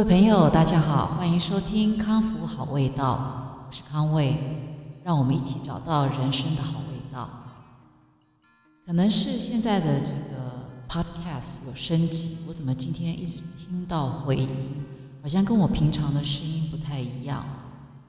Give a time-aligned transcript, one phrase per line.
[0.00, 4.34] 各位朋友，大家好，欢迎收听康复好味道，我是康卫，
[5.04, 7.28] 让我们一起找到人生的好味道。
[8.86, 14.48] 可能是现在的这个 podcast 有升级，我怎么今天一直听到回音，
[15.20, 17.44] 好像跟我平常的声音不太一样，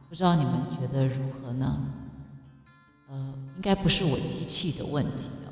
[0.07, 1.77] 不知道你们觉得如何呢？
[3.09, 5.51] 呃，应该不是我机器的问题哦。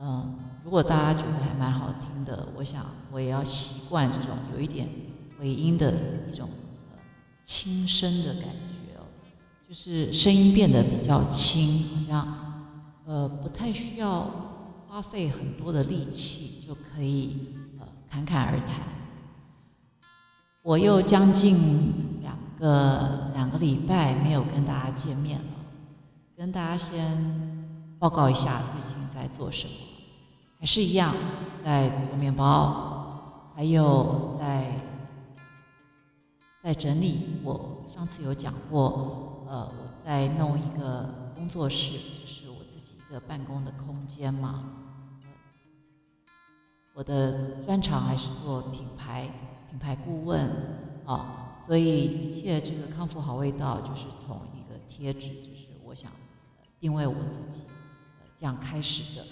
[0.00, 0.34] 嗯，
[0.64, 4.88] 如果大家觉得还蛮好听的，我想我也要习惯这种有一点
[5.38, 5.94] 回音的
[6.28, 6.48] 一种
[7.42, 9.04] 轻声的感觉哦，
[9.68, 12.26] 就是声音变得比较轻，好像
[13.04, 14.30] 呃不太需要
[14.88, 18.86] 花费很多的力气就可以呃侃侃而谈。
[20.62, 21.56] 我又将近
[22.22, 25.44] 两个两个礼拜没有跟大家见面了。
[26.36, 27.66] 跟大家先
[27.98, 29.72] 报告一下最近在做什么，
[30.58, 31.14] 还是一样
[31.64, 34.72] 在做面包，还有在
[36.64, 37.20] 在整理。
[37.44, 44.72] 我上次有讲过，呃，我在弄一个工作室，就是我自己一个办公的空间嘛。
[46.94, 49.28] 我的专长还是做品牌
[49.68, 50.48] 品牌顾问
[51.04, 56.10] 啊，所以一切这个康复好味道就是从一个贴纸，就是我想。
[56.80, 57.62] 定位我自己，
[58.36, 59.24] 这样开始的。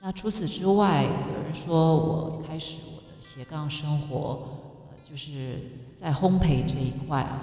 [0.00, 4.77] 那除此之外，有人说我开始我的斜杠生活，
[5.08, 5.60] 就是
[6.00, 7.42] 在烘焙这一块啊。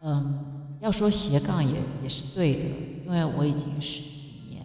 [0.00, 2.66] 嗯，要说斜杠也也是对的，
[3.04, 4.64] 因为我已经十几年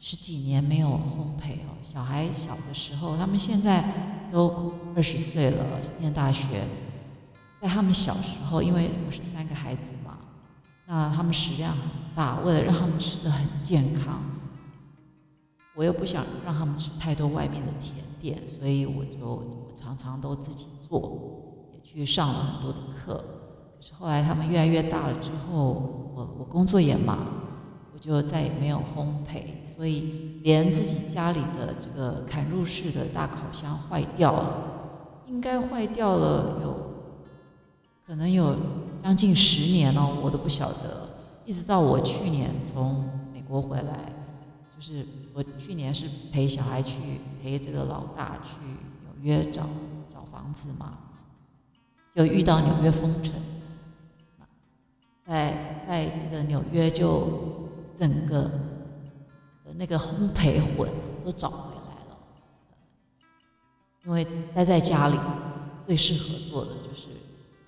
[0.00, 1.76] 十几年没有烘焙哦。
[1.82, 5.64] 小孩小的时候，他们现在都二十岁了，
[6.00, 6.66] 念大学，
[7.60, 10.18] 在他们小时候，因为我是三个孩子嘛。
[10.86, 11.80] 那他们食量很
[12.14, 14.20] 大，为了让他们吃的很健康，
[15.76, 23.14] 我又不想让他们吃太多外面的甜点，所以我就常常都自己做，也去上了很多的课。
[23.76, 27.18] 可是后来他们越来越大了之后，我我工作也忙，
[27.94, 34.56] 我就再也没有烘焙，所以连自己家里的这个砍入式的大烤箱坏掉了，
[35.26, 36.76] 应该坏掉了有，
[38.06, 38.54] 可能有。
[39.02, 41.08] 将近十年了，我都不晓得。
[41.44, 44.12] 一直到我去年从美国回来，
[44.76, 47.00] 就是我去年是陪小孩去
[47.42, 48.60] 陪这个老大去
[49.02, 49.62] 纽约找
[50.32, 50.98] 房子嘛，
[52.14, 53.34] 就遇到纽约封城，
[55.24, 58.44] 在在这个纽约就整个
[59.64, 60.90] 的那个烘焙混
[61.22, 62.18] 都找回来了，
[64.04, 65.16] 因为待在家里
[65.86, 67.08] 最适合做的就是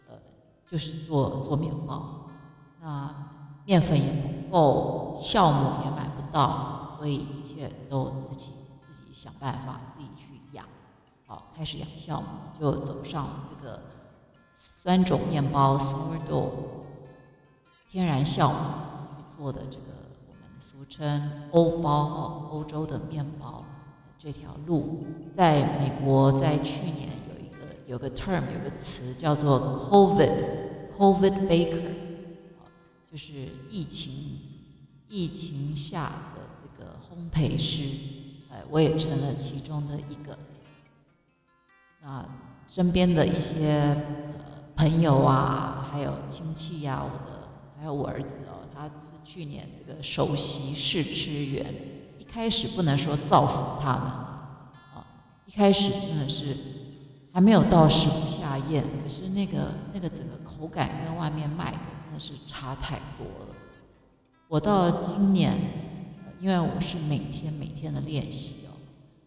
[0.08, 0.16] 呃。
[0.66, 2.28] 就是做做面包，
[2.80, 3.14] 那
[3.64, 8.50] 面粉也不够，酵母也买不到，所以一切都自己
[8.88, 9.78] 自己想办法，
[11.34, 12.26] 好，开始养酵母，
[12.60, 13.82] 就走上了这个
[14.54, 16.52] 酸种面包 （sourdough）
[17.90, 18.54] 天然酵母
[19.18, 19.86] 去做的这个
[20.28, 23.64] 我们俗称欧包哈欧洲的面包
[24.16, 25.04] 这条路，
[25.36, 27.08] 在美国在去年。
[27.28, 27.56] 有一个
[27.88, 31.82] 有个 term，有个词叫做 COVID，COVID baker，
[33.10, 34.38] 就是疫情
[35.08, 37.82] 疫情下的这个烘焙师，
[38.52, 40.38] 哎，我也成了其中的一个。
[42.04, 42.28] 啊
[42.68, 43.96] 身边的一些
[44.76, 47.48] 朋友啊，还有亲戚呀，我的
[47.78, 51.74] 还有我儿子哦，他是去年这个首席试吃员，
[52.18, 54.02] 一开始不能说造福他们，
[54.94, 55.06] 啊，
[55.46, 56.56] 一开始真的是。
[57.32, 63.56] 还没有到食不下咽，可是那个那个整个口感跟外面卖的真的是差太多了。
[64.46, 65.58] 我到今年，
[66.38, 68.78] 因为我是每天每天的练习哦，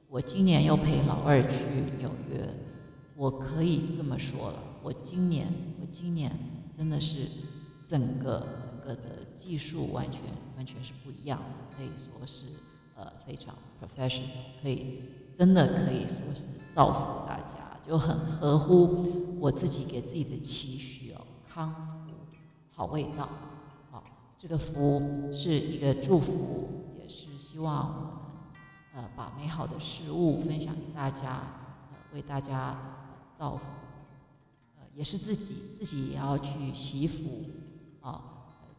[0.07, 1.65] 我今年又陪老二去
[1.97, 2.47] 纽约，
[3.17, 5.51] 我可以这么说了，我今年
[5.81, 6.31] 我今年
[6.71, 7.27] 真的是
[7.85, 10.21] 整个整个的技术完全
[10.55, 12.45] 完全是不一样的，可以说是
[12.95, 14.21] 呃非常 professional，
[14.61, 15.01] 可以
[15.35, 17.55] 真的可以说是造福大家。
[17.81, 22.11] 就很合乎我自己给自己的期许哦，康福
[22.69, 23.29] 好味道，
[23.89, 24.03] 好，
[24.37, 26.67] 这个福是一个祝福，
[27.01, 27.87] 也是希望
[28.93, 31.41] 我们呃把美好的事物分享给大家，
[31.91, 32.77] 呃为大家
[33.37, 33.63] 造福，
[34.77, 37.45] 呃也是自己自己也要去惜福
[38.01, 38.21] 啊，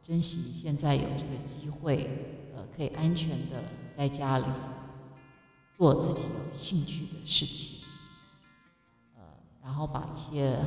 [0.02, 3.64] 珍惜现在有这个机会，呃可以安全的
[3.96, 4.44] 在家里
[5.76, 7.78] 做自己有兴趣的事情。
[9.62, 10.58] 然后把一些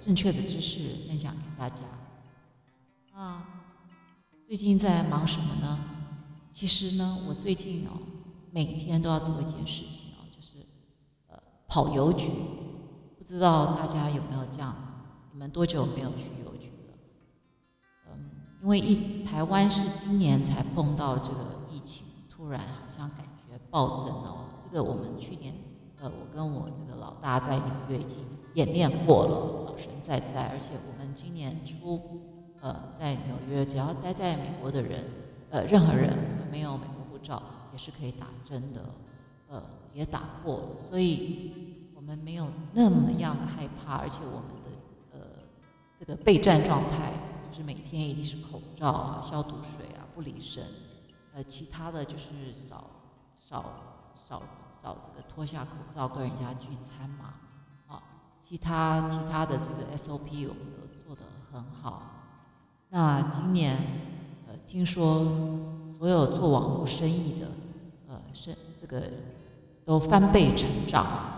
[0.00, 1.84] 正确的知识分享给大家。
[3.12, 3.46] 啊，
[4.46, 5.78] 最近在忙什么呢？
[6.50, 8.00] 其实呢，我最近哦，
[8.50, 10.56] 每天都要做一件事情哦，就是
[11.28, 11.38] 呃
[11.68, 12.30] 跑邮局。
[13.26, 14.72] 不知道大家有没有这样？
[15.32, 16.94] 你们多久没有去邮局了？
[18.06, 18.30] 嗯，
[18.62, 21.38] 因为一台湾是今年才碰到这个
[21.68, 24.44] 疫情，突然好像感觉暴增哦。
[24.62, 25.52] 这个我们去年，
[25.98, 28.18] 呃，我跟我这个老大在纽约已经
[28.54, 32.00] 演练过了，老神在在，而且我们今年初，
[32.60, 35.04] 呃，在纽约只要待在美国的人，
[35.50, 36.16] 呃，任何人
[36.52, 37.42] 没有美国护照
[37.72, 38.84] 也是可以打针的，
[39.48, 39.60] 呃，
[39.92, 41.74] 也打过了，所以。
[42.06, 44.70] 我们没有那么样的害怕，而且我们的
[45.10, 45.18] 呃
[45.98, 47.12] 这个备战状态
[47.50, 50.62] 就是每天一定是口罩啊、消毒水啊、不离身，
[51.34, 52.84] 呃，其他的就是少
[53.40, 54.40] 少少
[54.80, 57.34] 少这个脱下口罩跟人家聚餐嘛，
[57.88, 58.00] 啊，
[58.40, 62.02] 其他其他的这个 SOP 我们都做得很好。
[62.90, 63.76] 那今年
[64.46, 65.24] 呃听说
[65.98, 67.48] 所有做网络生意的
[68.06, 69.02] 呃是这个
[69.84, 71.32] 都翻倍成长。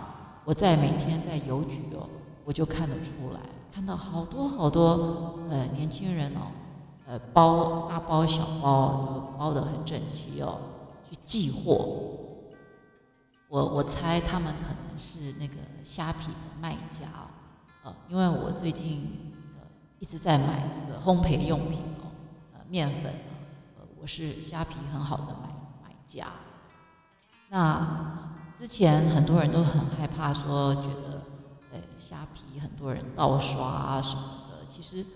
[0.48, 2.08] 我在每天在邮局哦，
[2.42, 3.40] 我就看得出来，
[3.70, 6.48] 看到好多好多呃年轻人哦，
[7.06, 10.58] 呃包大包小包就包得很整齐哦，
[11.06, 11.74] 去寄货。
[13.48, 17.08] 我我猜他们可能是那个虾皮的卖家
[17.84, 19.66] 哦，呃因为我最近呃
[19.98, 22.08] 一直在买这个烘焙用品哦，
[22.54, 23.12] 呃面粉，
[23.76, 25.50] 呃我是虾皮很好的买
[25.84, 26.28] 买家。
[27.50, 28.16] 那。
[28.58, 31.22] 之前很多人都很害怕，说觉得，
[31.70, 34.66] 呃，虾皮很多人盗刷啊什么的。
[34.68, 35.06] 其实，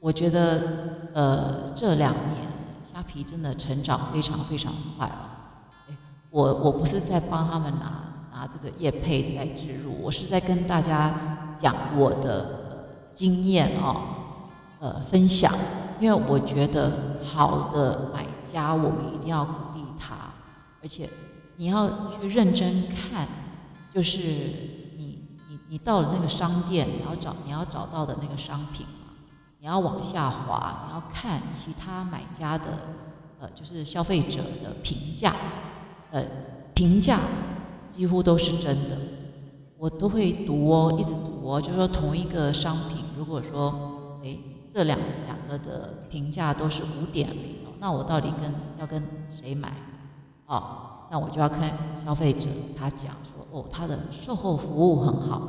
[0.00, 2.48] 我觉得，呃，这两年
[2.82, 5.84] 虾皮真的成长非常非常快啊。
[6.30, 11.14] 我我不是在帮他们拿拿这个业配在植入，我是在跟大家
[11.54, 12.80] 讲我的
[13.12, 14.00] 经验哦，
[14.80, 15.52] 呃，分享。
[16.00, 16.90] 因为我觉得
[17.22, 20.14] 好的买家，我们一定要鼓励他，
[20.80, 21.06] 而且。
[21.60, 23.26] 你要去认真看，
[23.92, 24.18] 就是
[24.96, 29.12] 你你你到了那个商店，你要找你要找到的那个商品嘛，
[29.58, 32.78] 你要往下滑，你要看其他买家的，
[33.40, 35.34] 呃，就是消费者的评价，
[36.12, 36.24] 呃，
[36.74, 37.18] 评价
[37.90, 38.96] 几乎都是真的，
[39.78, 44.38] 我都会读哦，一直读哦，就是说同一个商品，如果说，哎，
[44.72, 44.96] 这两
[45.26, 49.02] 两个的评价都是五点零哦，那我到底跟要跟
[49.36, 49.74] 谁买？
[50.46, 50.84] 哦。
[51.10, 51.72] 那我就要看
[52.02, 55.40] 消费者他讲说，哦，他的售后服务很好，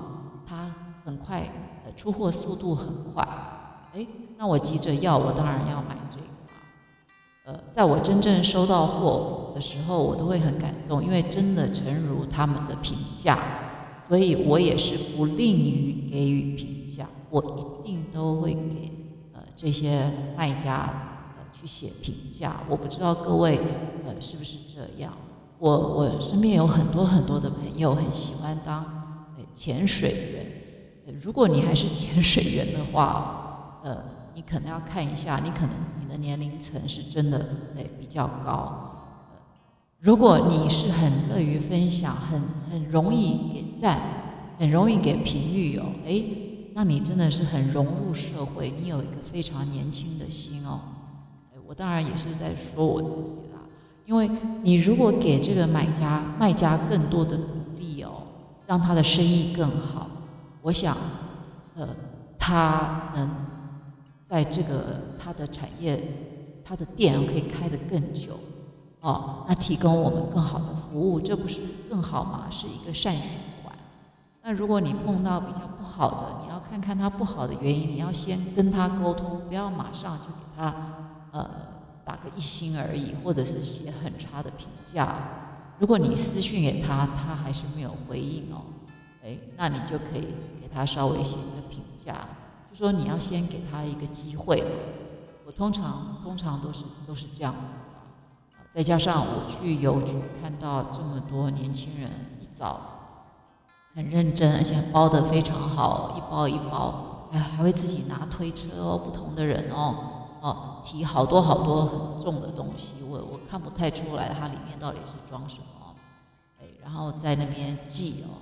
[0.45, 0.73] 他
[1.03, 1.41] 很快，
[1.85, 3.27] 呃，出货速度很快，
[3.93, 4.07] 哎，
[4.37, 6.25] 那我急着要，我当然要买这个
[7.45, 13.37] 呃，在我真正收到货的时候，我都会很感动，因为真的诚如他们的评价，
[14.07, 17.43] 所以我也是不吝于给予评价，我
[17.83, 18.91] 一定都会给
[19.33, 20.89] 呃这些卖家
[21.51, 23.59] 去写评价，我不知道各位
[24.05, 25.11] 呃是不是这样。
[25.59, 28.85] 我我身边有很多很多的朋友很喜欢当
[29.53, 30.09] 潜水
[31.05, 34.03] 员，如果你还是潜水员的话，呃，
[34.33, 37.37] 你可能要看一下，你可能你的年龄层是真的
[37.75, 38.85] 诶比较高。
[39.99, 42.41] 如果你是很乐于分享，很
[42.71, 43.99] 很容易给赞，
[44.57, 46.23] 很容易给评语哦，哎，
[46.73, 50.79] 那你真的是很融入社会，你有一个非常年轻的心哦。
[51.67, 53.58] 我当然也是在说我自己啦。
[54.09, 54.27] 因为
[54.63, 57.43] 你如果给这个买家、卖家更多的鼓
[57.77, 58.23] 励哦，
[58.65, 60.07] 让他的生意更好，
[60.63, 60.97] 我想，
[61.75, 61.87] 呃，
[62.35, 63.29] 他能
[64.27, 66.03] 在这个他的产业、
[66.65, 68.31] 他的店可以开得更久，
[69.01, 72.47] 哦，那提供我们更好的服务，这不是更好吗？
[72.49, 73.71] 是一个善循环。
[74.41, 80.73] 那如果你碰到比较不好的，你要看看他不好的原因，你要先跟他沟通，不要马上就给他，
[81.29, 81.47] 呃。
[82.09, 85.15] 打个一星而已，或者是写很差的评价。
[85.77, 88.65] 如果你私讯给他，他还是没有回应哦，
[89.23, 92.27] 哎，那你就可以给他稍微写一个评价，
[92.71, 94.65] 就说你要先给他一个机会。
[95.45, 97.77] 我通常通常都是都是这样子
[98.57, 102.09] 的，再加上我去邮局看到这么多年轻人
[102.41, 102.79] 一早
[103.93, 110.15] 很认真，而且包的非常好，一包一包，哎，还会自己拿推车哦，不同的人哦。
[110.41, 115.95] 哦，提好多好多很重的东西，我我看不太出来它里面到底是装什么，
[116.59, 118.39] 哎，然后在那边寄哦，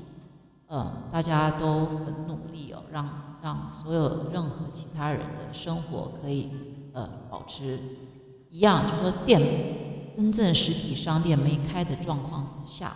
[0.68, 6.52] 嗯，大家都很努力哦，让让所有任何其他人的生活可以
[6.94, 7.80] 呃保持
[8.52, 12.96] 一样，就说店真正实体商店没开的状况之下，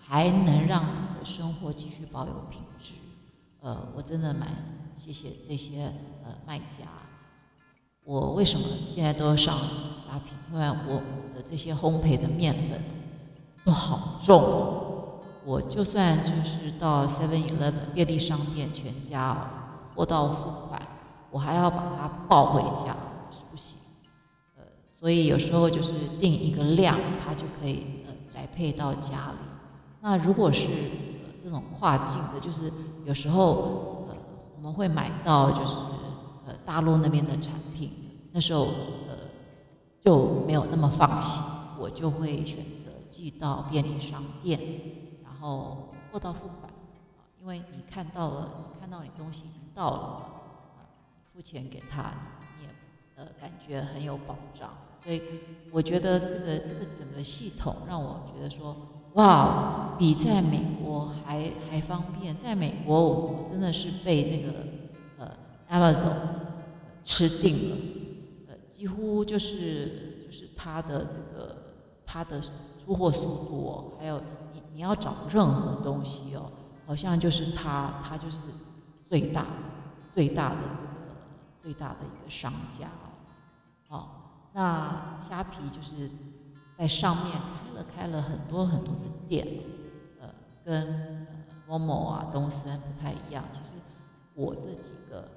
[0.00, 2.92] 还能让你的生活继续保有品质，
[3.60, 4.48] 呃，我真的蛮
[4.94, 5.92] 谢谢这些
[6.24, 6.84] 呃卖家。
[8.04, 10.32] 我为什么现在都要上虾皮？
[10.52, 11.00] 因为我
[11.34, 12.72] 的这些烘焙的面粉
[13.64, 14.42] 都好重，
[15.44, 19.36] 我就算就是到 Seven Eleven 便利商店、全家
[19.94, 20.82] 货到付款，
[21.30, 22.94] 我还要把它抱回家，
[23.30, 23.78] 是不行。
[24.58, 29.38] 呃，所以有时候就是定一个量，它就可以呃宅配到家里。
[30.00, 30.66] 那如果是
[31.42, 32.72] 这种跨境的，就是
[33.04, 34.16] 有时候呃
[34.56, 35.76] 我们会买到就是
[36.46, 37.54] 呃大陆那边的产，
[38.32, 38.64] 那时候
[39.08, 39.16] 呃
[40.00, 41.40] 就没有那么放心，
[41.78, 44.58] 我就会选择寄到便利商店。
[45.22, 46.72] 然后货到付款，
[47.40, 49.98] 因为你看到了，你看到你东西已经到了，
[50.78, 50.80] 啊，
[51.32, 52.12] 付钱给他，
[52.58, 52.68] 你也
[53.16, 54.70] 呃感觉很有保障，
[55.02, 55.20] 所以
[55.72, 58.76] 我觉得这个这个整个系统让我觉得说，
[59.14, 62.36] 哇，比在美国还还方便。
[62.36, 64.64] 在美国，我真的是被那个
[65.18, 65.36] 呃
[65.68, 66.14] Amazon
[67.02, 67.76] 吃定了，
[68.82, 71.56] 几乎就是就是它的这个
[72.04, 72.40] 它的
[72.84, 74.20] 出货速度哦，还有。
[74.52, 76.50] 你你要找任何东西哦，
[76.84, 78.38] 好像就是他，他就是
[79.08, 79.46] 最大、
[80.12, 81.14] 最大的这个
[81.62, 82.88] 最大的一个商家
[83.88, 83.96] 哦。
[83.96, 84.08] 哦，
[84.52, 86.10] 那虾皮就是
[86.76, 89.46] 在上面开了开了很多很多的店，
[90.20, 90.28] 呃，
[90.64, 91.26] 跟
[91.68, 93.44] 某某啊、东森不太一样。
[93.52, 93.76] 其实
[94.34, 95.28] 我这几个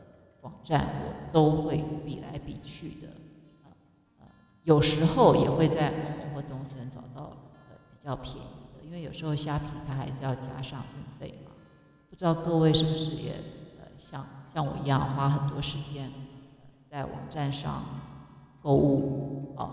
[0.42, 3.08] 网站我都会比来比去的，
[4.66, 7.32] 有时候也会在某某或东森找到
[7.70, 8.86] 呃比较便宜的。
[8.86, 11.52] 因为有时候虾皮它还是要加上运费嘛，
[12.10, 13.32] 不知道各位是不是也
[13.80, 16.12] 呃像像我一样花很多时间
[16.90, 17.84] 在网站上
[18.62, 19.70] 购物哦？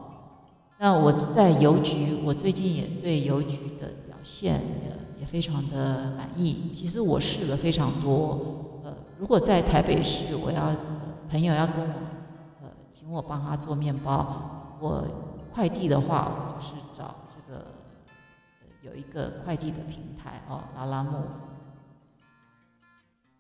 [0.79, 6.73] 那我在邮局，我最近也对邮局的表现也也非常的满意。
[6.75, 10.75] 其实我试了非常多，呃，如果在台北市，我要
[11.31, 11.95] 朋友要跟我
[12.63, 15.07] 呃请我帮他做面包，我
[15.55, 17.65] 快递的话，我就是找这个。
[18.83, 21.23] 有一个快递的平台哦，拉拉木，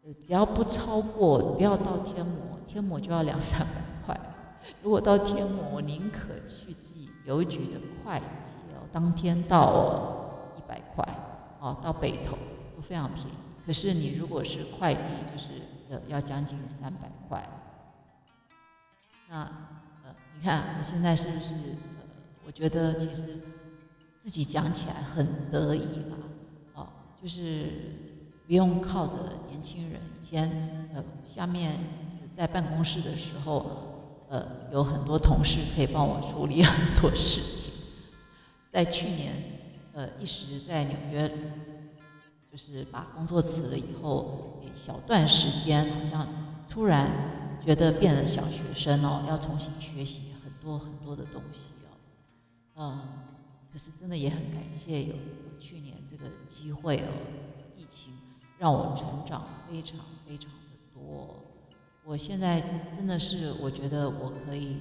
[0.04, 3.66] 呃，只要不超过，不要到天魔，天魔就要两三百
[4.06, 4.20] 块。
[4.84, 8.24] 如果到天魔，我宁可去寄邮局的快递
[8.76, 11.04] 哦，当天到，一百块
[11.58, 12.38] 哦，到北投
[12.76, 13.32] 都非常便宜。
[13.66, 15.00] 可是你如果是快递，
[15.32, 15.50] 就是
[15.90, 17.44] 呃要将近三百块。
[19.28, 19.50] 那，
[20.36, 21.54] 你看我现在是不是？
[21.54, 22.04] 呃，
[22.46, 23.24] 我觉得其实。
[24.24, 26.16] 自己讲起来很得意了，
[26.74, 26.86] 哦，
[27.20, 27.72] 就是
[28.46, 29.14] 不用靠着
[29.50, 30.00] 年轻人。
[30.16, 37.74] 以前呃，下面就是在办公室的时候，呃，有很多同事可以帮我处理 很多事情。
[38.72, 39.34] 在去年，
[39.92, 41.28] 呃，一时在纽约，
[42.48, 46.28] 就是把工作辞了以后，小段时间好像
[46.68, 47.10] 突然
[47.64, 51.94] 觉得变了小学生哦，要重新学习很多很多的东西哦，
[52.74, 53.08] 嗯。
[53.72, 55.14] 可是真的也很感谢有
[55.58, 57.08] 去年这个机会哦，
[57.74, 58.12] 疫情
[58.58, 61.42] 让我成长非常非常的多。
[62.04, 62.60] 我现在
[62.94, 64.76] 真的是我觉得我可以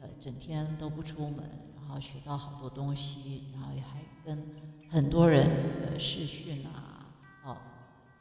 [0.00, 1.42] 呃整天都不出门，
[1.74, 4.46] 然后学到好多东西，然后也还跟
[4.88, 7.06] 很多人这个视讯啊，
[7.42, 7.56] 哦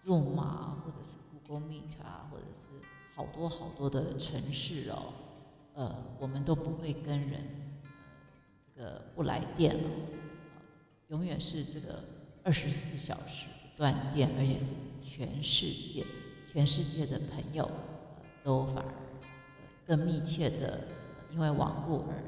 [0.04, 2.25] ，Zoom 啊，或者是 Google Meet 啊，
[3.16, 5.14] 好多好多的城市哦，
[5.74, 7.42] 呃，我们都不会跟人。
[8.76, 9.90] 这个不来电了，
[11.08, 12.04] 永远是这个
[12.44, 16.06] 二十四小时不断电，而且是全世界、
[16.52, 17.72] 全世界的朋友
[18.44, 18.92] 都反而
[19.88, 20.90] 更密切的
[21.32, 22.20] 因为网络而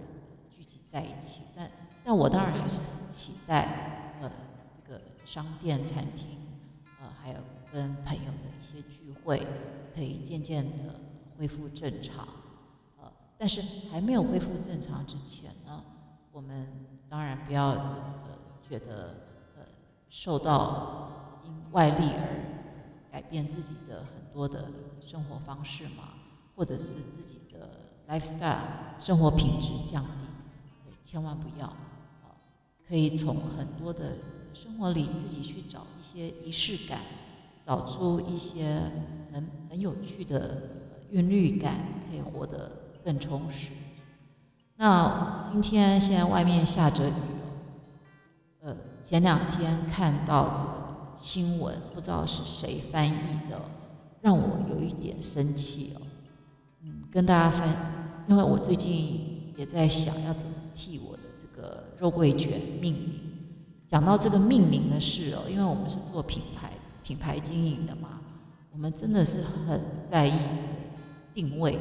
[0.55, 1.41] 聚集在一起。
[1.53, 1.69] 但
[2.01, 4.31] 但我当然还是很期待，呃，
[4.73, 6.27] 这个商店、餐厅，
[7.01, 7.35] 呃，还有
[7.71, 9.45] 跟朋友的一些聚会，
[9.93, 10.95] 可以渐渐的
[11.37, 12.27] 恢复正常。
[13.01, 15.83] 呃，但是还没有恢复正常之前呢？
[16.31, 16.67] 我们
[17.09, 19.15] 当然不要呃觉得
[19.55, 19.63] 呃
[20.09, 24.71] 受到因外力而改变自己的很多的
[25.01, 26.13] 生活方式嘛，
[26.55, 27.69] 或者是自己的
[28.07, 31.75] lifestyle 生活品质降低，千万不要，
[32.87, 34.17] 可以从很多的
[34.53, 37.01] 生活里自己去找一些仪式感，
[37.67, 38.81] 找出一些
[39.33, 40.57] 很很有趣的
[41.11, 41.75] 韵律感，
[42.09, 42.71] 可以活得
[43.03, 43.71] 更充实。
[44.77, 47.11] 那今天现在外面下着雨，
[48.61, 53.11] 呃，前两天看到这个新闻，不知道是谁翻译
[53.49, 53.59] 的，
[54.21, 56.01] 让我有一点生气哦。
[56.83, 57.67] 嗯，跟大家分，
[58.29, 63.19] 因为我最近也在想要怎么替我的这个肉桂卷命名。
[63.85, 66.71] 讲到这个命名的事哦，因为我们是做品牌、
[67.07, 68.19] 品牌经营的嘛，
[68.69, 69.79] 我们真的是很
[70.11, 70.33] 在意
[71.33, 71.79] 定位，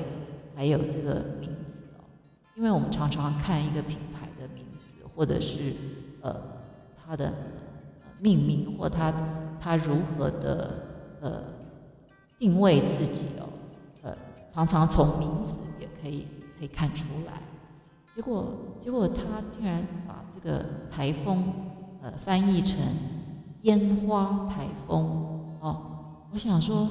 [0.54, 2.04] 还有这个名字哦。
[2.54, 5.73] 因为我们常常看一个品牌的名字，或者是
[6.21, 6.40] 呃
[6.95, 7.33] 它的
[8.21, 9.12] 命名或他
[9.61, 11.42] 他如何的呃
[12.38, 13.49] 定位自己哦，
[14.02, 14.16] 呃，
[14.54, 17.42] 常常从名字也可以可以看出来。
[18.14, 18.47] 结果
[18.78, 21.52] 结果他竟然把这个台风
[22.00, 22.78] 呃翻译成
[23.66, 25.04] 烟花台风
[25.61, 25.82] 哦，
[26.32, 26.88] 我想说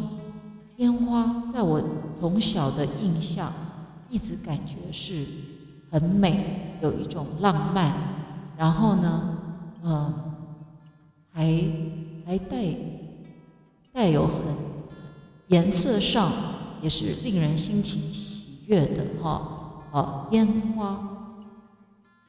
[0.78, 1.82] 烟花在我
[2.18, 3.52] 从小的印象
[4.10, 5.26] 一直感觉是
[5.90, 7.92] 很美，有一种浪漫，
[8.56, 9.38] 然后呢，
[9.82, 10.14] 呃。
[11.38, 11.44] 还
[12.26, 12.64] 还带
[13.92, 14.40] 带有很
[15.48, 16.32] 颜色上
[16.82, 20.98] 也是令人心情喜悦的哈啊烟花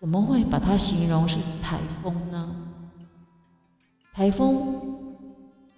[0.00, 2.55] 怎么会把它形容是台风呢？
[4.16, 4.80] 台风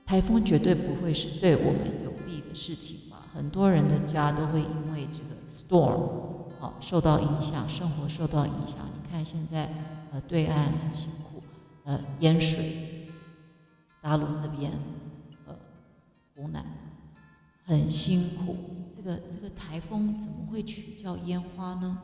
[0.06, 8.86] 台风绝对不会是对我们有利的事情嘛，很多人的家都会因为这个 storm 啊受到影响，生活受到影响。
[8.94, 9.68] 你看现在
[10.12, 11.42] 呃对岸很辛苦
[11.82, 13.10] 呃淹水。
[14.00, 14.70] 大陆这边，
[15.48, 15.54] 呃，
[16.36, 16.64] 湖南
[17.64, 18.56] 很辛苦。
[18.96, 21.98] 这个这个台风怎么会取叫烟花呢？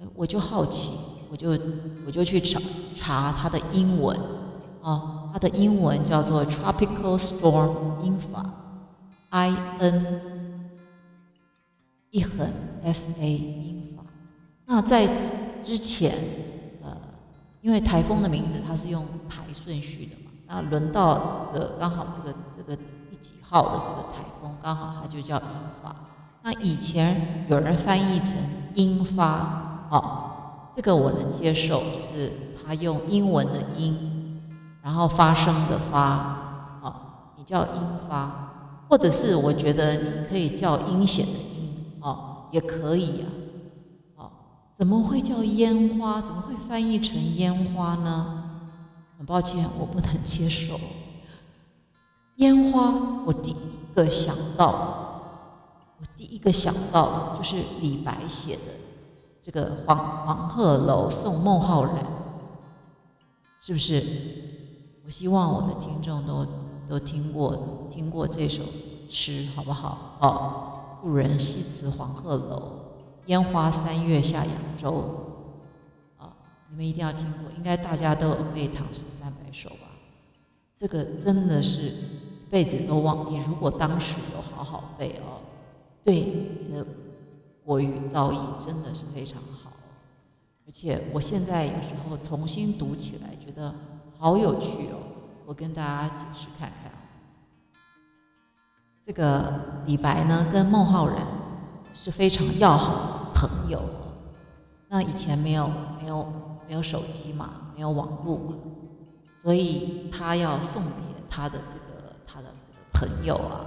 [0.00, 0.90] 呃，我就好奇，
[1.30, 1.56] 我就
[2.04, 2.60] 我就去查
[2.96, 4.18] 查它的英文
[4.82, 10.20] 啊，它的英文叫做 Tropical Storm Infa，I N
[12.10, 12.50] 一横
[12.82, 14.02] F A 英法。
[14.64, 15.06] 那在
[15.62, 16.10] 之前，
[16.82, 16.96] 呃，
[17.60, 20.30] 因为台风的名字它是用排顺序的嘛。
[20.46, 22.74] 那轮到这个刚好这个这个
[23.10, 25.44] 第几号的这个台风，刚好它就叫英
[25.82, 25.94] 法。
[26.44, 28.38] 那以前有人翻译成
[28.74, 32.32] 英发，哦，这个我能接受，就是
[32.64, 34.15] 他用英文的英，
[34.86, 36.94] 然后发声的发，哦，
[37.36, 43.26] 你叫樱发，或者是我觉得你可以叫阴险的阴，哦，也可以呀，
[44.14, 44.30] 哦，
[44.76, 46.22] 怎么会叫烟花？
[46.22, 48.44] 怎么会翻译成烟花呢？
[49.18, 50.78] 很抱歉，我不能接受
[52.36, 52.92] 烟花。
[53.26, 54.78] 我第一个想到的，
[55.98, 58.60] 我第一个想到的就是李白写的
[59.42, 61.96] 这个《黄黄鹤楼送孟浩然》，
[63.58, 64.54] 是不是？
[65.06, 66.44] 我希望我的听众都
[66.88, 68.64] 都听过听过这首
[69.08, 70.18] 诗，好不好？
[70.20, 72.72] 哦，故人西辞黄鹤楼，
[73.26, 75.04] 烟花三月下扬州。
[76.16, 76.34] 啊
[76.68, 79.92] 你们一定要听过，应该大家都有背《唐诗三百首》吧？
[80.76, 83.32] 这个真的是一辈子都忘。
[83.32, 85.38] 你如果当时有好好背哦，
[86.02, 86.84] 对你的
[87.64, 89.70] 国语造诣真的是非常好。
[90.66, 93.72] 而且我现在有时候重新读起来，觉得
[94.18, 94.98] 好有趣哦。
[95.46, 96.98] 我跟大家解释看看啊，
[99.06, 99.52] 这个
[99.86, 101.26] 李白呢，跟孟浩然
[101.94, 103.80] 是非常要好的朋友。
[104.88, 106.26] 那以前没有没有。
[106.68, 108.54] 没有手机嘛，没有网络嘛，
[109.40, 110.90] 所以他要送别
[111.30, 113.62] 他的这个他的这个朋友啊，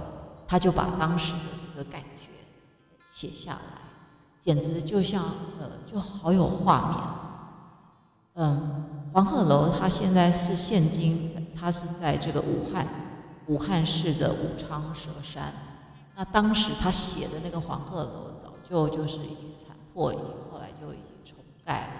[0.46, 2.28] 他就把当时的这个感觉
[3.08, 3.80] 写下来，
[4.38, 5.24] 简直就像
[5.58, 6.90] 呃，就好有画
[8.34, 8.44] 面。
[8.44, 12.86] 嗯，黄鹤楼它现在是现今，它是在这个武汉
[13.46, 15.52] 武汉市的武昌佘山。
[16.16, 21.92] 那当时他写的那个黄鹤楼，早就就是已经残破，已经后来就已经重盖了。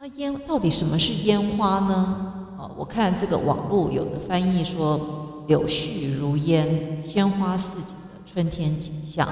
[0.00, 2.46] 那烟到底什么是烟花呢？
[2.56, 9.28] 哦，我看这个网络有的翻译说“柳絮如烟，鲜花似锦”的春天景象，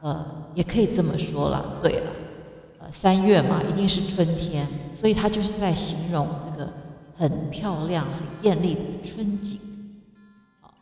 [0.00, 1.78] 呃，也可以这么说了。
[1.80, 2.10] 对了，
[2.92, 6.70] 三月嘛，一定是春天，所以它就是在形容这个
[7.16, 9.58] 很漂亮、很艳丽的春景。
[10.60, 10.72] 好，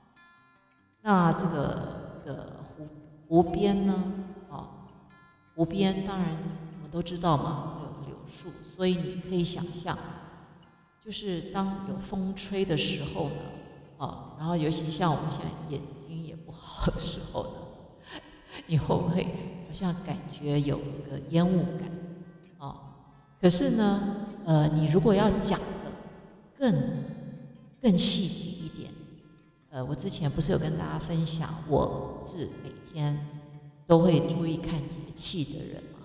[1.03, 2.89] 那这个这个湖
[3.29, 4.05] 湖边呢？
[4.49, 4.69] 哦，
[5.55, 6.29] 湖边当然
[6.77, 8.51] 我们都知道嘛，有柳树。
[8.77, 9.97] 所以你可以想象，
[11.05, 13.43] 就是当有风吹的时候呢，
[13.99, 17.51] 啊，然后尤其像我们现在眼睛也不好的时候呢，
[18.67, 19.27] 你会不会
[19.71, 21.89] 好像感觉有这个烟雾感？
[22.59, 22.77] 啊，
[23.41, 25.93] 可是呢，呃，你如果要讲的
[26.59, 26.75] 更
[27.81, 28.91] 更细致一点，
[29.71, 33.17] 呃，我之前不是有跟大家分享，我是每天
[33.87, 36.01] 都会注意看节气的人嘛。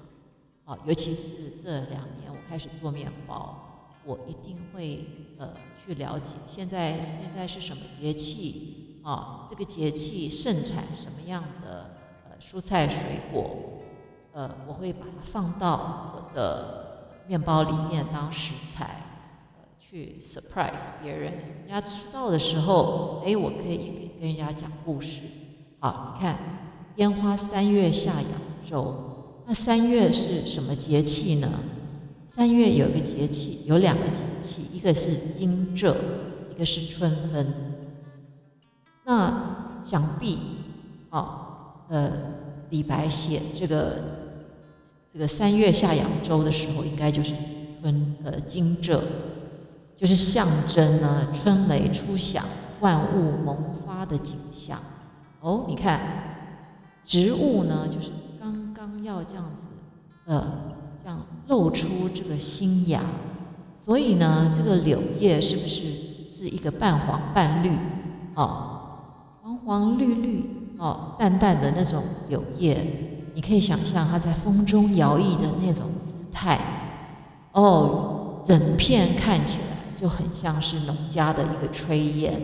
[0.65, 5.07] 啊，尤其是这两年我开始做面包，我一定会
[5.39, 9.47] 呃去了解现在现在是什么节气啊？
[9.49, 12.04] 这个节气盛产什么样的
[12.39, 13.57] 蔬菜水果？
[14.33, 19.01] 呃，我会把它放到我的面包里面当食材，
[19.57, 21.33] 呃，去 surprise 别人。
[21.33, 25.21] 人家吃到的时候，哎，我可以跟人家讲故事。
[25.79, 26.37] 好，你看，
[26.97, 28.93] 烟花三月下扬州。
[29.45, 31.49] 那三月是什么节气呢？
[32.35, 35.95] 三月有一个节气，有两个节气，一个是惊蛰，
[36.51, 37.47] 一个是春分。
[39.05, 40.39] 那想必，
[41.11, 41.44] 啊，
[41.87, 42.11] 呃，
[42.69, 44.01] 李白写这个
[45.11, 47.33] 这个三月下扬州的时候，应该就是
[47.81, 48.99] 春呃惊蛰，
[49.95, 52.43] 就是象征呢春雷初响、
[52.79, 54.79] 万物萌发的景象。
[55.41, 56.01] 哦，你看，
[57.03, 59.63] 植物呢，就是刚刚要这样子，
[60.25, 60.73] 呃。
[61.03, 62.99] 这样露出这个新芽，
[63.75, 65.83] 所以呢，这个柳叶是不是
[66.27, 67.69] 是一个半黄半绿？
[68.33, 68.81] 哦，
[69.43, 72.77] 黄黄绿绿，哦，淡淡的那种柳叶，
[73.33, 76.59] 你可以想象它在风中摇曳的那种姿态。
[77.53, 79.67] 哦，整片看起来
[79.99, 82.41] 就很像是农家的一个炊烟，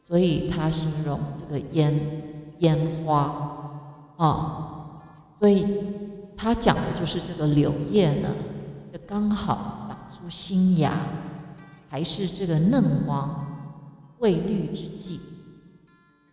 [0.00, 1.94] 所以他形容这个烟
[2.58, 5.00] 烟花，啊，
[5.38, 5.66] 所以。
[6.36, 8.28] 他讲的就是这个柳叶呢，
[8.92, 10.92] 就刚好长出新芽，
[11.88, 13.46] 还是这个嫩黄
[14.18, 15.20] 未绿之际，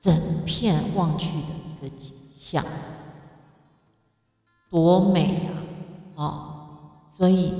[0.01, 2.65] 整片望去的一个景象，
[4.71, 5.53] 多美啊！
[6.15, 6.57] 哦，
[7.15, 7.53] 所以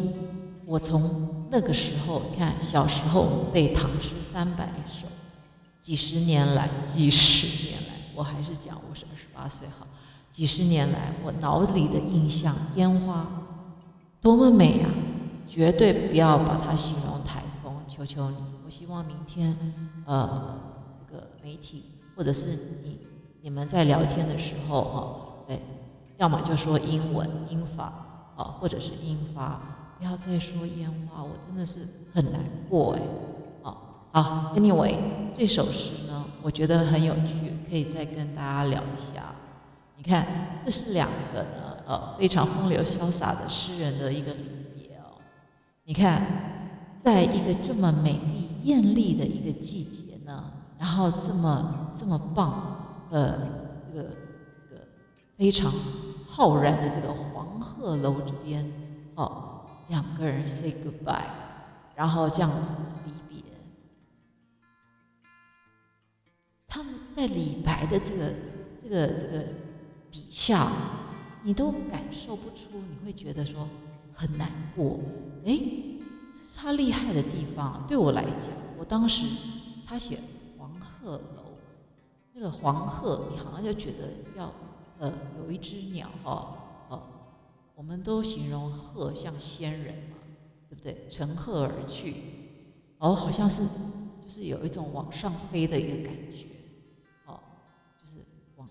[0.66, 5.06] 我从那个时候，看小时候背唐诗三百首，
[5.80, 9.86] 几十年来，几十年来，我还是讲我是二十八岁好。
[10.32, 13.28] 几十年来，我脑里的印象，烟花
[14.20, 14.90] 多么美啊！
[15.48, 18.38] 绝对不要把它形容台风，求求你！
[18.66, 19.56] 我希望明天，
[20.06, 20.58] 呃，
[20.98, 22.50] 这个媒体或者是
[22.84, 22.98] 你
[23.42, 25.18] 你们在聊天的时候，哈，
[25.50, 25.60] 哎，
[26.18, 27.94] 要么就说英文英法，
[28.36, 29.60] 啊，或者是英发，
[29.98, 31.80] 不要再说烟花，我真的是
[32.14, 33.02] 很难过哎，
[33.64, 33.78] 啊，
[34.12, 34.96] 好，Anyway，
[35.36, 39.34] 这首诗呢，我觉得很有趣，可以再跟大家聊一下。
[39.98, 40.26] 你看，
[40.66, 44.44] 这是两个呢，呃，非常风流潇洒的诗人的一个离
[44.74, 45.22] 别哦。
[45.84, 46.26] 你看，
[47.04, 50.01] 在一个这么美丽艳丽的一个季节，
[50.82, 53.38] 然后这么这么棒，呃，
[53.86, 54.10] 这个
[54.58, 54.82] 这个
[55.38, 55.72] 非常
[56.28, 58.66] 浩然的这个黄鹤楼这边，
[59.14, 61.22] 哦，两个人 say goodbye，
[61.94, 62.58] 然后这样子
[63.06, 63.44] 离别。
[66.68, 68.32] 他们在李白的这个
[68.82, 69.46] 这个这个。
[70.14, 70.68] 笔下，
[71.42, 73.66] 你都感受不出，你会觉得说
[74.14, 75.00] 很难过。
[75.46, 75.58] 哎，
[76.58, 77.86] 他厉害的地方。
[77.88, 79.26] 对我来讲，我当时
[79.88, 80.20] 他写
[81.02, 81.58] 鹤楼，
[82.34, 84.54] 那个黄鹤，你好像就觉得要
[85.00, 86.58] 呃有一只鸟哈，
[86.90, 87.04] 哦，
[87.76, 90.18] 我们都形容鹤像仙人嘛，
[90.70, 91.08] 对不对？
[91.10, 92.16] 乘鹤而去，
[93.00, 93.64] 哦，好像是
[94.22, 96.48] 就是有一种往上飞的一个感觉。
[97.26, 97.40] 哦
[98.00, 98.20] 就是
[98.56, 98.70] 往，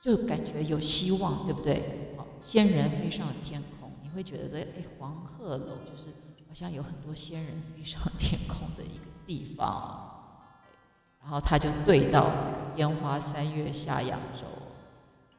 [0.00, 2.14] 就感觉有希望，对不对？
[2.16, 6.08] 好，仙人飞上天空，你会觉得这哎黄鹤楼就是
[6.48, 10.09] 好像有很多仙人飞上天空的一个地方。
[11.22, 14.46] 然后他就对到这个烟花三月下扬州，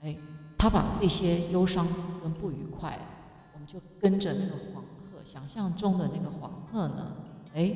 [0.01, 0.15] 哎，
[0.57, 1.87] 他把这些忧伤
[2.21, 2.97] 跟不愉快，
[3.53, 7.15] 我们就跟着那个黄鹤，想象中的那个黄鹤呢，
[7.53, 7.73] 哎，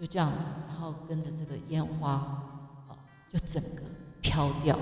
[0.00, 2.10] 就这样子，然后跟着这个烟花，
[2.88, 2.96] 啊，
[3.32, 3.82] 就整个
[4.20, 4.78] 飘掉。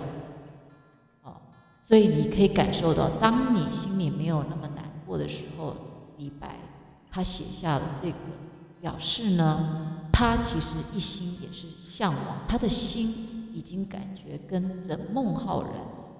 [1.84, 5.74] 所以你可以感受到，当你心里没有那么难过的时候，
[6.16, 6.56] 李白
[7.10, 8.16] 他写下了这个，
[8.80, 13.06] 表示呢，他其实一心也是向往，他的心
[13.52, 15.72] 已经感觉跟着孟浩然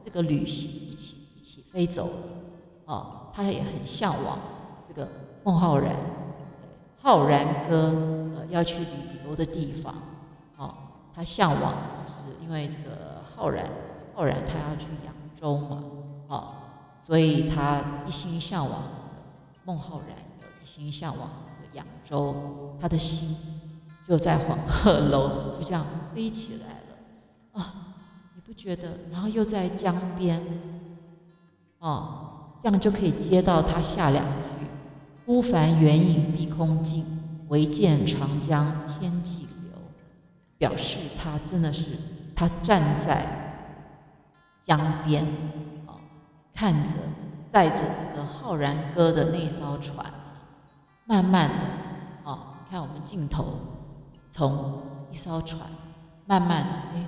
[0.05, 2.15] 这个旅行一起一起飞走了，
[2.85, 4.39] 哦，他也很向往
[4.87, 5.09] 这个
[5.43, 5.97] 孟浩然，
[6.99, 7.77] 浩然哥
[8.37, 9.95] 呃要去旅游的地方，
[10.59, 10.75] 哦，
[11.15, 13.65] 他向往就是因为这个浩然，
[14.15, 15.15] 浩然他要去扬。
[15.43, 15.83] 州嘛，
[16.29, 16.55] 啊，
[17.01, 19.11] 所以他一心向往这个
[19.65, 23.37] 孟浩然，有一心向往这个扬州，他的心
[24.07, 25.85] 就在黄鹤楼，就这样
[26.15, 27.75] 飞起来了啊！
[28.35, 28.99] 你不觉得？
[29.11, 30.41] 然后又在江边，
[31.79, 34.67] 啊，这样就可以接到他下两句
[35.25, 37.05] ：“孤帆远影碧空尽，
[37.49, 39.79] 唯见长江天际流。”
[40.59, 41.87] 表示他真的是
[42.35, 43.41] 他站在。
[44.65, 45.25] 江边，
[45.89, 45.99] 啊，
[46.55, 46.91] 看着
[47.51, 50.07] 载着这个浩然哥的那艘船，
[51.05, 53.59] 慢慢的，啊，看我们镜头
[54.33, 55.61] 从一艘船，
[56.25, 57.07] 慢慢的，哎，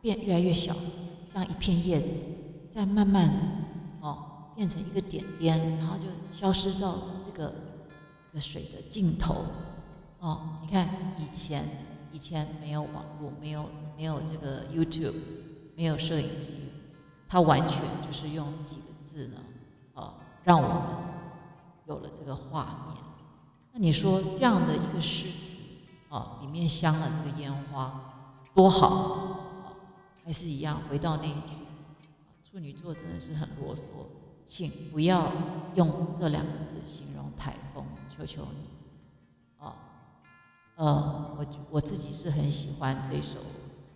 [0.00, 0.74] 变越来越小，
[1.32, 2.18] 像一片叶子，
[2.72, 3.42] 再慢慢的，
[4.00, 7.54] 哦，变成一个点点，然后就消失到这个
[8.32, 9.44] 这个水的尽头，
[10.18, 10.88] 哦，你看
[11.18, 11.62] 以前
[12.10, 15.12] 以前没有网络，没有没有这个 YouTube，
[15.76, 16.54] 没有摄影机。
[17.28, 19.36] 它完全就是用几个字呢，
[19.92, 20.80] 哦，让我们
[21.86, 23.04] 有了这个画面。
[23.72, 25.55] 那你说这样的一个诗词
[26.16, 29.76] 啊，里面镶了这个烟花，多好啊！
[30.24, 31.52] 还是一样，回到那一句，
[32.42, 33.82] 处女座真的是很啰嗦，
[34.46, 35.30] 请不要
[35.74, 39.76] 用这两个字形容台风，求求你啊！
[40.76, 43.40] 呃，我我自己是很喜欢这首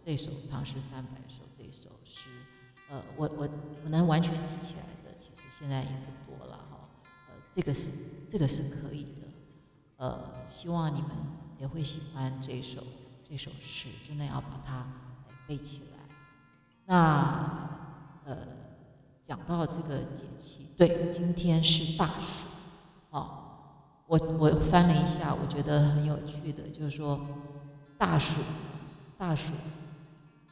[0.05, 2.29] 这首《唐诗三百首》这首诗，
[2.91, 3.49] 呃，我我
[3.85, 6.87] 我能完全记起来的，其实现在也不多了哈。
[7.29, 7.89] 呃，这个是
[8.29, 9.29] 这个是可以的。
[9.97, 11.11] 呃，希望你们
[11.61, 12.83] 也会喜欢这首
[13.29, 14.87] 这首诗，真的要把它
[15.47, 15.99] 背起来。
[16.87, 17.69] 那
[18.25, 18.37] 呃，
[19.23, 22.49] 讲到这个节气，对，今天是大暑，
[23.11, 23.31] 哦，
[24.07, 27.21] 我我翻了一下，我觉得很有趣的，就是说
[27.99, 28.41] 大暑，
[29.19, 29.53] 大暑，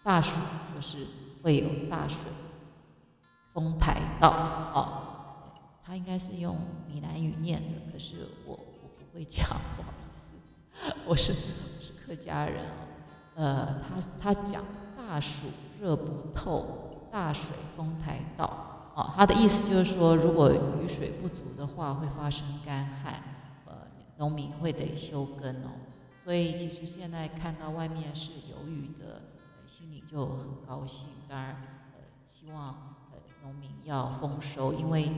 [0.03, 0.33] 大暑
[0.75, 1.07] 就是
[1.43, 2.31] 会有大水，
[3.55, 4.29] 丰台到，
[4.75, 5.03] 哦，
[5.83, 6.55] 它应该是用
[6.87, 8.53] 闽南语念的，可是我。
[8.53, 8.59] 我，
[9.11, 9.43] 不好意思，
[11.05, 12.73] 我是我是客家人啊。
[13.35, 14.65] 呃，他他讲
[14.97, 15.47] 大暑
[15.81, 18.93] 热不透，大水丰台到。
[18.95, 23.23] 哦，他的意思就是说，如果雨水不足的话，会发生干旱，
[23.67, 23.75] 呃，
[24.17, 25.71] 农民会得休耕哦。
[26.25, 29.23] 所以其实现在看到外面是有雨的，
[29.67, 31.09] 心里就很高兴。
[31.29, 31.51] 当然，
[31.95, 35.11] 呃，希望呃农民要丰收，因为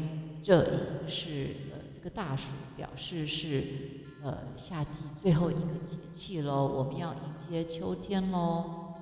[0.42, 1.78] 这已经是呃。
[1.92, 3.62] 这个大暑表示是，
[4.22, 8.94] 呃，夏季最后一个节气喽，我们要迎接秋天喽。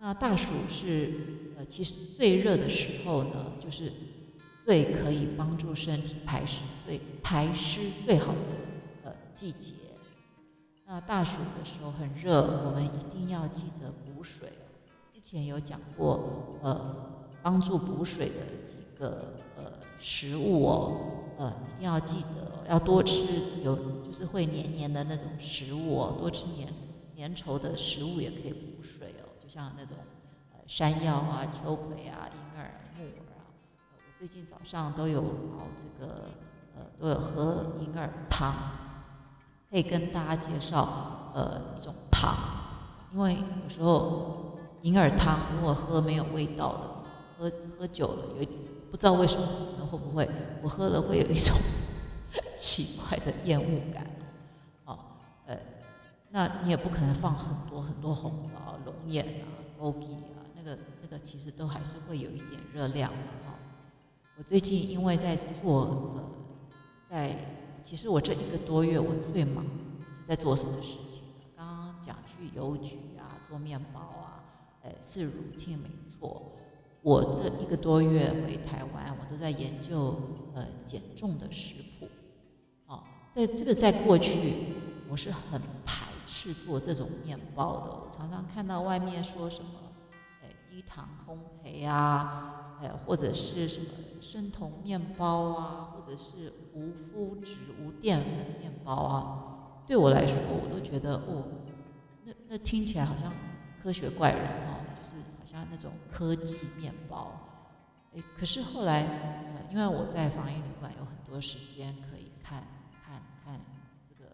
[0.00, 3.92] 那大暑是，呃，其实最热的时候呢，就是
[4.64, 9.74] 最可以帮助身体排湿、最排湿最好的呃季节。
[10.86, 14.52] 那大暑的时候很热，我们一定要记得补水。
[15.12, 20.96] 之前有讲过，呃，帮助补水的几个呃食物哦。
[21.36, 23.24] 呃，一定要记得要多吃
[23.62, 26.72] 有就是会黏黏的那种食物哦，多吃黏
[27.16, 29.96] 粘稠的食物也可以补水哦，就像那种
[30.52, 33.50] 呃山药啊、秋葵啊、银耳、木耳啊。
[33.88, 36.24] 我最近早上都有熬这个
[36.76, 38.54] 呃，都有喝银耳汤，
[39.70, 42.34] 可以跟大家介绍呃一种汤，
[43.12, 46.90] 因为有时候银耳汤如果喝没有味道的，
[47.38, 48.58] 喝喝久了有点。
[48.94, 49.44] 不知道为什么，
[49.90, 50.30] 会不会
[50.62, 51.52] 我喝了会有一种
[52.54, 54.06] 奇怪的厌恶感？
[54.84, 54.96] 哦，
[55.46, 55.58] 呃，
[56.30, 63.58] 那你也不可能放很多很多红枣、龙眼啊、枸杞啊，那个那个其实都还是会有一点热量的哈。
[64.38, 66.22] 我最近因为在做呃，
[67.10, 67.36] 在
[67.82, 69.64] 其实我这一个多月我最忙
[70.12, 71.24] 是在做什么事情？
[71.56, 74.44] 刚刚讲去邮局啊，做面包啊，
[74.84, 76.52] 呃，是乳清没错。
[77.04, 80.16] 我这一个多月回台湾，我都在研究
[80.54, 82.08] 呃减重的食谱。
[82.86, 83.02] 哦，
[83.34, 84.54] 在这个在过去，
[85.10, 87.90] 我是很排斥做这种面包的。
[87.90, 89.68] 我常常看到外面说什么，
[90.42, 93.86] 哎，低糖烘焙啊，哎，或者是什么
[94.22, 99.84] 生酮面包啊，或者是无麸质、无淀粉面包啊。
[99.86, 101.44] 对我来说，我都觉得哦，
[102.24, 103.30] 那那听起来好像
[103.82, 105.16] 科学怪人哦，就是。
[105.54, 107.32] 像那种科技面包，
[108.12, 112.66] 哎，可是后来，呃，因为我在防疫旅馆有很多时间可以看
[113.06, 113.60] 看看
[114.08, 114.30] 这个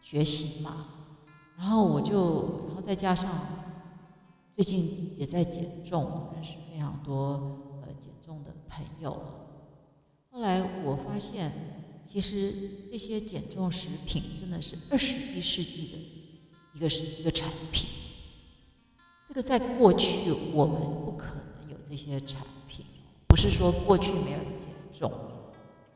[0.00, 0.86] 学习嘛，
[1.56, 3.28] 然后我就，然后再加上
[4.54, 9.20] 最近也在减重，认识非常多呃减重的朋友，
[10.30, 11.50] 后来我发现，
[12.06, 12.52] 其实
[12.92, 15.98] 这些减重食品真的是二十一世纪的
[16.74, 17.90] 一个是一个产品。
[19.28, 22.86] 这个在过去我们不可能有这些产品，
[23.26, 25.12] 不是说过去没有人减重，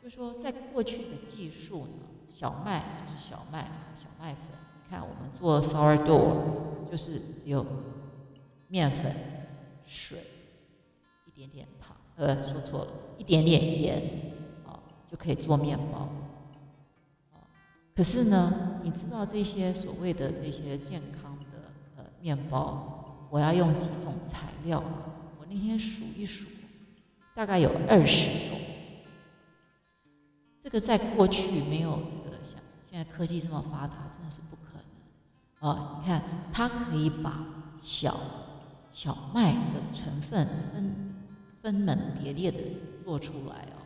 [0.03, 1.93] 就说在过去的技术呢，
[2.29, 3.63] 小麦就是小麦，
[3.97, 4.51] 小麦粉。
[4.85, 7.65] 你看我们做 sourdough 就是只有
[8.69, 9.11] 面粉、
[9.87, 10.19] 水、
[11.25, 14.03] 一点点糖，呃，说错了，一点点盐，
[14.67, 14.79] 啊，
[15.11, 16.07] 就可以做面包。
[17.97, 22.99] 可是呢，你知道这些所谓的这些健康的呃面包？
[23.33, 24.79] 我要用几种材料？
[25.41, 26.47] 我那天数一数，
[27.35, 28.61] 大概有二十种。
[30.61, 35.71] 这个在过去没有这个像现在科技这么发达，真的是不可能。
[35.71, 37.43] 哦，你看，它可以把
[37.81, 38.15] 小
[38.91, 41.15] 小麦的成分分
[41.63, 42.59] 分门别类的
[43.03, 43.81] 做出来哦。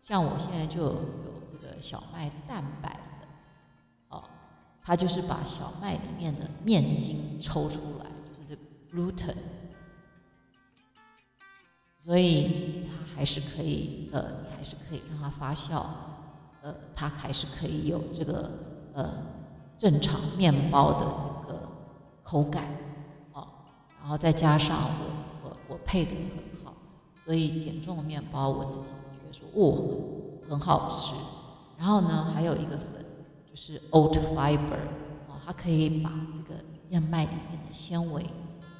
[0.00, 1.04] 像我现在就有
[1.48, 2.90] 这个小麦蛋白
[3.20, 3.28] 粉，
[4.08, 4.24] 哦，
[4.82, 8.62] 它就是把小麦里面的面筋抽出来，就是这个。
[8.92, 9.34] gluten，
[12.04, 15.82] 所以它还是可以，呃，你还是可以让它发酵。
[16.62, 18.48] 呃，它还是可以有这个
[18.94, 19.12] 呃
[19.76, 21.68] 正常面包的这个
[22.22, 22.64] 口感，
[23.32, 23.48] 哦，
[24.00, 26.72] 然后再加上我我我配的也很好，
[27.24, 31.14] 所以减重的面包我自己觉得说哦很好吃。
[31.76, 33.04] 然后呢，还有一个粉
[33.50, 34.78] 就是 oat fiber，
[35.26, 36.12] 哦，它可以把
[36.46, 38.22] 这个燕麦里面的纤维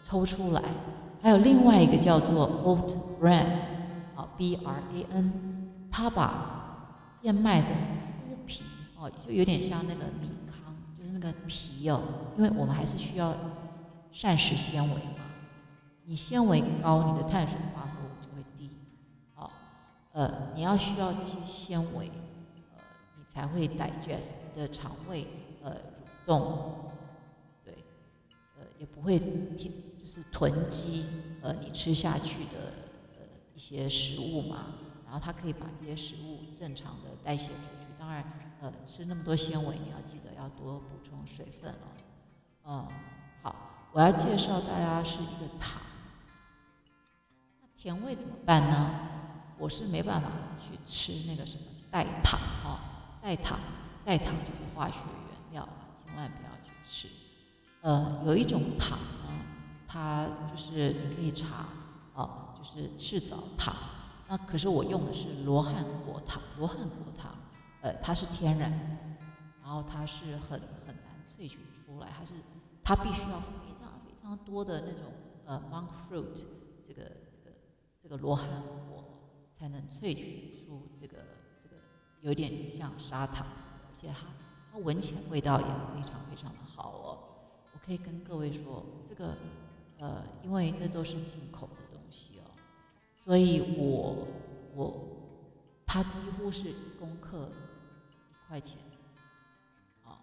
[0.03, 0.63] 抽出来。
[1.23, 3.47] 还有另外一个叫做 oat bran，
[4.17, 5.33] 啊 b r a n，
[5.91, 7.69] 它把燕麦的
[8.29, 8.65] 麸皮，
[8.99, 12.03] 哦，就有点像那个米糠，就是那个皮哦，
[12.37, 13.33] 因为我们还是需要
[14.11, 15.23] 膳食纤维嘛。
[16.05, 18.77] 你纤维高，你的碳水化合物就会低，
[19.37, 19.49] 哦，
[20.11, 22.11] 呃，你要需要这些纤维。
[22.75, 22.83] 呃，
[23.17, 25.29] 你才会 digest 的肠胃
[25.63, 26.91] 呃蠕动，
[27.65, 27.73] 对，
[28.59, 29.21] 呃也不会
[29.57, 31.05] 填就是囤积
[31.43, 32.75] 呃你吃下去的
[33.17, 34.67] 呃一些食物嘛，
[35.05, 37.87] 然后它可以把这些食物正常的代谢出去。
[37.97, 38.25] 当然
[38.61, 41.87] 呃吃那么多纤维，你要记得要多补充水分哦。
[42.65, 42.89] 嗯，
[43.43, 43.55] 好，
[43.93, 45.81] 我要介绍大家是一个糖，
[47.61, 49.09] 那甜味怎么办呢？
[49.57, 50.29] 我是没办法
[50.61, 51.63] 去吃那个什么
[51.93, 52.81] 代糖哦。
[53.23, 53.57] 代糖，
[54.05, 54.97] 代糖就是化学
[55.29, 57.07] 原料啊，千万不要去吃。
[57.83, 58.99] 呃，有一种糖，
[59.93, 61.67] 它就是你可以查，
[62.15, 63.75] 哦，就是赤藻糖。
[64.27, 67.37] 那可是我用的是罗汉果糖，罗汉果糖，
[67.83, 68.79] 呃，它是天然的，
[69.63, 72.33] 然后它是很很难萃取出来，它是
[72.83, 75.13] 它必须要非常非常多的那种
[75.45, 76.45] 呃 monk fruit
[76.87, 77.55] 这个这个
[78.03, 78.49] 这个罗汉
[78.89, 79.05] 果
[79.53, 81.19] 才能萃取出这个。
[82.23, 84.29] 有点像砂糖，而且它
[84.71, 87.19] 它闻起来味道也非常非常的好哦。
[87.73, 89.37] 我可以跟各位说，这个
[90.03, 92.51] 呃，因为这都是进口的东西哦，
[93.15, 94.27] 所以我
[94.75, 95.07] 我
[95.87, 97.49] 它几乎是一公克
[98.33, 98.81] 一块钱
[100.03, 100.19] 啊。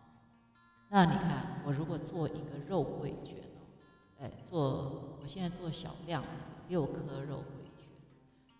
[0.89, 3.63] 那你看，我如果做一个肉桂卷哦，
[4.20, 6.30] 哎，做我现在做小量的
[6.68, 7.88] 六颗肉桂卷，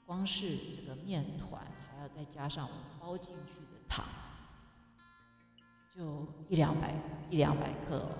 [0.06, 1.62] 光是这个面团。
[1.92, 4.06] 还要再加上我包进去的糖，
[5.94, 6.96] 就一两百
[7.30, 8.16] 一两百克哦，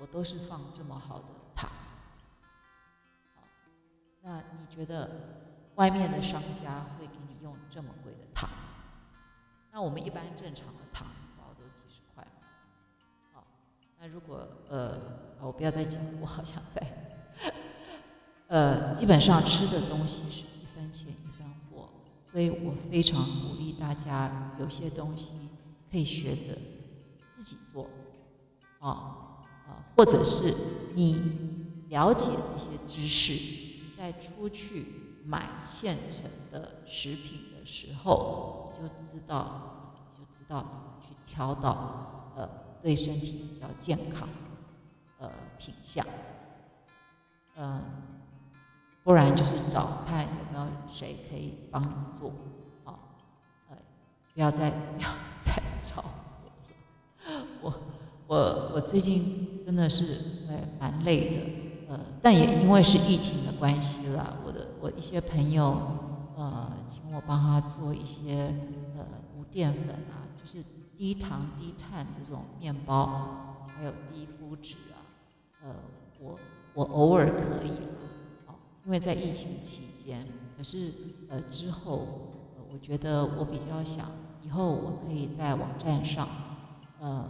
[0.00, 1.26] 我都是放这么好的。
[4.26, 5.10] 那你觉得
[5.74, 8.48] 外面的商家会给你用这么贵的糖？
[9.70, 12.26] 那我们一般正常的糖一包都几十块。
[13.34, 13.44] 好，
[14.00, 14.98] 那如果呃，
[15.42, 17.52] 我不要再讲，我好像在，
[18.48, 21.90] 呃，基本上吃的东西是一分钱一分货。
[22.32, 25.32] 所以我非常鼓励大家，有些东西
[25.90, 26.56] 可以学着
[27.36, 27.90] 自己做，
[28.78, 30.54] 啊啊，或者是
[30.94, 33.63] 你了解这些知识，
[34.04, 34.86] 在出去
[35.24, 42.46] 买现成的食品的时候，你就知道，就知道怎么去挑到呃
[42.82, 46.04] 对身体比较健康的呃品相，
[47.56, 47.80] 嗯。
[49.02, 52.30] 不然就是找看有没有谁可以帮你做，
[52.84, 52.98] 啊，
[53.68, 53.76] 呃，
[54.34, 55.08] 不要再不要
[55.44, 56.02] 再找
[57.60, 57.82] 我， 我
[58.26, 65.76] 我我最近真的是呃蛮累的，呃，但也因为是疫情的关系了，我的我一些朋友
[66.36, 68.54] 呃请我帮他做一些
[68.96, 69.04] 呃
[69.36, 70.64] 无淀粉啊，就是
[70.96, 75.02] 低糖低碳这种面包，还有低麸质啊，
[75.62, 75.74] 呃，
[76.20, 76.38] 我
[76.74, 77.72] 我偶尔可以。
[78.86, 80.92] 因为在疫情期间，可是
[81.30, 82.06] 呃之后，
[82.54, 84.10] 呃我觉得我比较想
[84.42, 86.28] 以后我可以在网站上，
[87.00, 87.24] 呃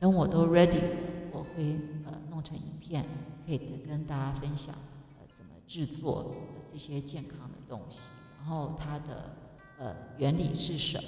[0.00, 0.82] 等我都 ready，
[1.30, 3.04] 我会呃弄成影片，
[3.46, 4.74] 可以跟大家分享
[5.18, 6.34] 呃怎么制作
[6.70, 9.34] 这些健康的东西，然后它的
[9.78, 11.04] 呃原理是什么，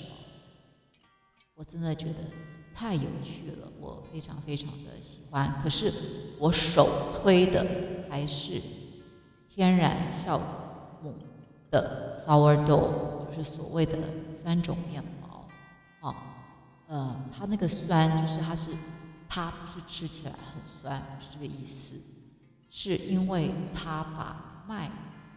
[1.55, 2.25] 我真的觉得
[2.75, 5.61] 太有趣了，我非常非常的喜欢。
[5.63, 5.93] 可是
[6.39, 7.67] 我首推的
[8.11, 8.61] 还是。
[9.57, 10.41] 天然酵
[11.01, 11.15] 母
[11.71, 13.97] 的 sourdough 就是所谓的
[14.33, 15.47] 酸种面包，
[16.01, 16.17] 啊，
[16.89, 18.73] 呃，它那个酸就是它是
[19.29, 22.14] 它不是吃起来很酸，不是这个意思，
[22.77, 24.91] 是因为它把麦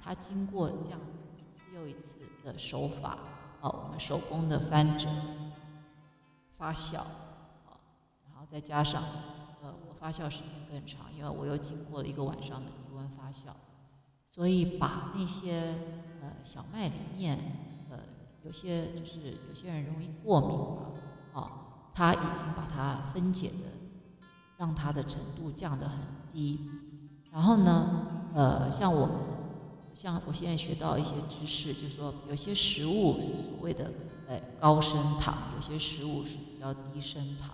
[0.03, 0.99] 它经过这样
[1.37, 3.11] 一次又一次的手法，
[3.61, 5.07] 啊，我们手工的翻蒸、
[6.57, 7.77] 发酵，啊，
[8.27, 9.03] 然后再加上
[9.61, 13.53] 呃，我发酵时间更长，因为我又经过了一个晚上的低温发酵。
[14.25, 15.75] 所以把那些
[16.19, 17.37] 呃小麦里面
[17.91, 17.99] 呃
[18.43, 20.91] 有些就是有些人容易过敏嘛，
[21.33, 21.51] 哦，
[21.93, 23.69] 他已经把它分解的，
[24.57, 25.99] 让它的程度降得很
[26.31, 26.71] 低。
[27.37, 29.15] 然后呢，呃，像我们
[29.93, 33.91] 像我现在学到一些知识，就是说有些食物是所谓的
[34.27, 37.51] 呃高升糖，有些食物是比较低升糖。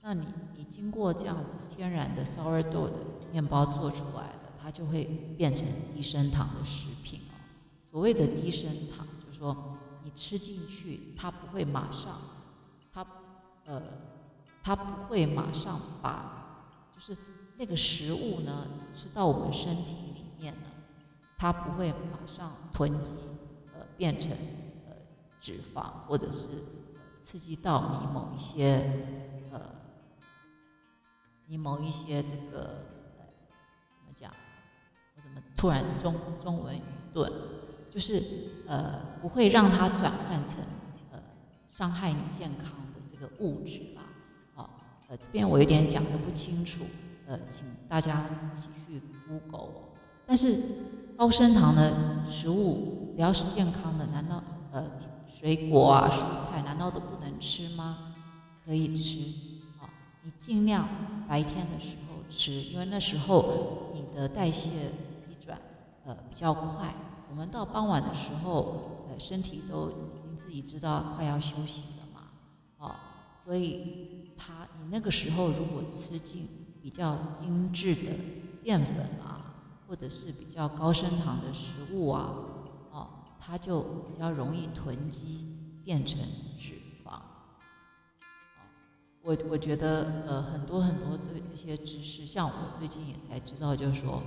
[0.00, 0.24] 那你
[0.56, 2.94] 你经过这样子天然的 sourdough 的
[3.30, 5.04] 面包做出来的，它就会
[5.36, 7.36] 变成低升糖的食品哦。
[7.90, 9.54] 所谓的低升糖，就是说
[10.02, 12.18] 你吃进去，它不会马上，
[12.90, 13.06] 它
[13.66, 13.82] 呃，
[14.62, 16.64] 它不会马上把，
[16.94, 17.14] 就是
[17.60, 20.70] 那个食物呢吃到我们身体里面呢。
[21.36, 23.10] 它不会马上囤积，
[23.74, 24.30] 呃，变成
[24.88, 24.96] 呃
[25.38, 26.48] 脂肪，或者是
[27.20, 28.82] 刺激到你某一些
[29.50, 29.60] 呃，
[31.48, 32.86] 你某一些这个
[33.18, 33.26] 呃
[33.90, 34.30] 怎么讲？
[35.16, 36.82] 我怎么突然中中文语
[37.12, 37.30] 钝？
[37.90, 38.22] 就是
[38.66, 40.62] 呃不会让它转换成
[41.12, 41.18] 呃
[41.68, 44.02] 伤害你健康的这个物质吧。
[44.54, 46.84] 好，呃这边我有点讲的不清楚，
[47.30, 49.70] 呃，请大家仔细去 Google。
[50.26, 50.58] 但是。
[51.20, 54.90] 高升糖的食物，只要是健康的，难道呃
[55.28, 58.14] 水果啊、蔬菜难道都不能吃吗？
[58.64, 59.18] 可以吃
[59.78, 59.84] 啊，
[60.22, 60.88] 你尽量
[61.28, 64.70] 白天的时候吃，因为那时候你的代谢
[65.20, 65.60] 机转
[66.06, 66.94] 呃比较快。
[67.28, 72.28] 我们到傍晚的时候，呃身体都已经自己知道快要休息了嘛，
[72.78, 72.96] 哦，
[73.44, 76.48] 所以它你那个时候如果吃进
[76.82, 78.12] 比较精致的
[78.62, 79.38] 淀粉啊。
[79.90, 82.32] 或者是比较高升糖的食物啊，
[82.92, 83.08] 哦，
[83.40, 85.48] 它就比较容易囤积
[85.84, 86.20] 变成
[86.56, 86.74] 脂
[87.04, 87.20] 肪。
[89.20, 94.22] 我我觉得呃很多很多这个这些知识，像我最近也才知道，就是说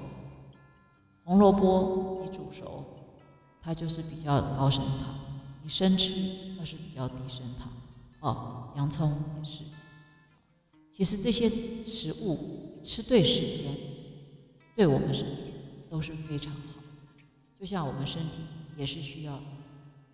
[1.23, 2.83] 红萝卜你煮熟，
[3.61, 5.15] 它就是比较高升糖；
[5.63, 6.11] 你生吃
[6.57, 7.71] 那是比较低升糖。
[8.19, 9.63] 哦，洋葱也是。
[10.93, 13.75] 其实这些食物吃对时间，
[14.77, 15.51] 对我们身体。
[15.89, 17.23] 都是非常好的，
[17.59, 18.39] 就像我们身体
[18.75, 19.39] 也是需要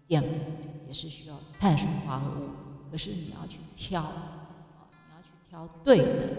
[0.08, 0.32] 淀粉，
[0.90, 2.50] 也是需要碳水化合物，
[2.92, 6.36] 可是你要去挑啊，你要去挑对的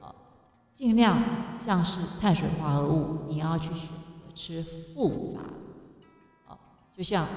[0.00, 0.14] 啊，
[0.72, 1.22] 尽量
[1.62, 4.62] 像是碳水化合物，你要去选择吃
[4.94, 6.58] 复杂啊，
[6.96, 7.28] 就像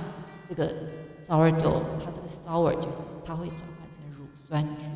[0.47, 0.73] 这个
[1.21, 4.89] sourdough，它这个 sour 就是它会转换成乳酸菌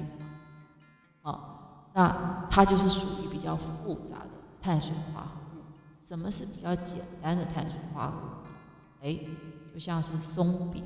[1.31, 4.29] 啊，那它就是属于比较复杂的
[4.61, 5.61] 碳水化合物。
[6.01, 8.49] 什么是比较简单的碳水化合物呢？
[9.01, 9.19] 哎，
[9.73, 10.83] 就像是松饼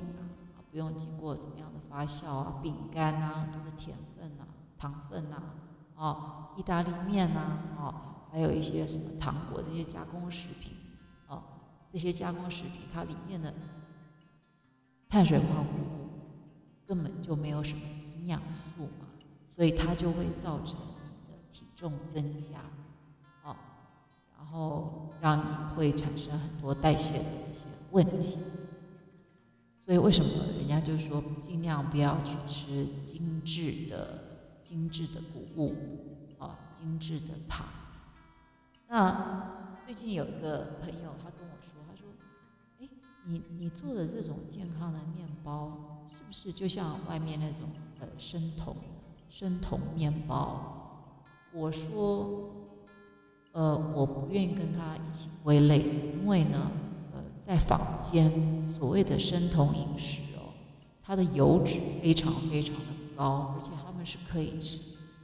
[0.56, 4.44] 啊，不用经过怎么样的发酵啊，饼干啊，都是甜分呐、
[4.78, 5.42] 糖分呐，
[5.96, 7.94] 哦，意大利面呐，哦，
[8.32, 10.76] 还有一些什么糖果这些加工食品，
[11.28, 11.42] 哦，
[11.92, 13.54] 这些加工食品它里面的
[15.10, 16.10] 碳水化合物
[16.88, 17.84] 根本就没有什么
[18.16, 19.03] 营养素嘛，
[19.54, 22.60] 所以它就会造成你的体重增加。
[24.36, 28.38] 然后让你会产生很多代谢的一些问题，
[29.84, 37.66] 所以为什么人家就说尽量不要去吃精致的、精致的谷物啊、精致的糖。
[38.88, 42.08] 那最近有一个朋友他跟我说，他说
[42.80, 42.88] ：“哎，
[43.26, 48.76] 你你做的这种健康的面包，是不是就像外面那种呃生酮
[49.34, 51.10] 生酮面包？”
[51.52, 52.52] 我说。
[53.56, 56.72] 呃，我不愿意跟他一起归类，因为呢，
[57.14, 60.50] 呃，在坊间所谓的生酮饮食哦，
[61.04, 64.80] 它的油脂非常非常的高，而且他们是可以吃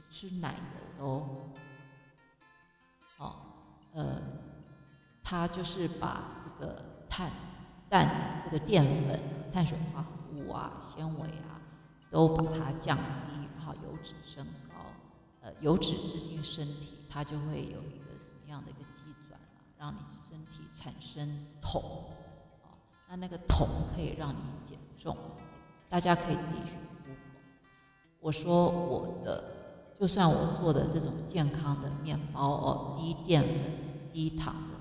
[0.08, 1.22] 吃奶油的哦。
[3.18, 3.32] 哦，
[3.94, 4.22] 呃，
[5.24, 7.32] 他就是把这个碳、
[7.88, 9.20] 氮、这个淀粉、
[9.52, 11.58] 碳水化合物啊、纤维啊，
[12.12, 13.40] 都把它降低，
[13.74, 14.76] 油脂升高。
[15.40, 18.10] 呃，油脂吃进身体，它就会有一个。
[18.20, 21.80] 什么样的一个机转啊，让你身体产生酮
[22.62, 22.76] 啊，
[23.08, 25.16] 那那个酮可以让你减重，
[25.88, 26.72] 大家可以自己去
[27.04, 27.14] g o。
[28.20, 29.42] 我说我的，
[29.98, 33.72] 就算我做的这种健康的面包哦，低淀粉、
[34.12, 34.74] 低糖的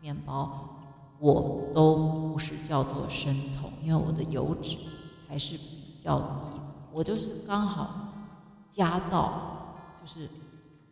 [0.00, 0.78] 面包，
[1.18, 1.96] 我都
[2.32, 4.78] 不是叫做生酮，因为我的油脂
[5.28, 6.18] 还是比较
[6.50, 6.60] 低，
[6.92, 8.05] 我就是刚好
[8.76, 10.28] 加到，就是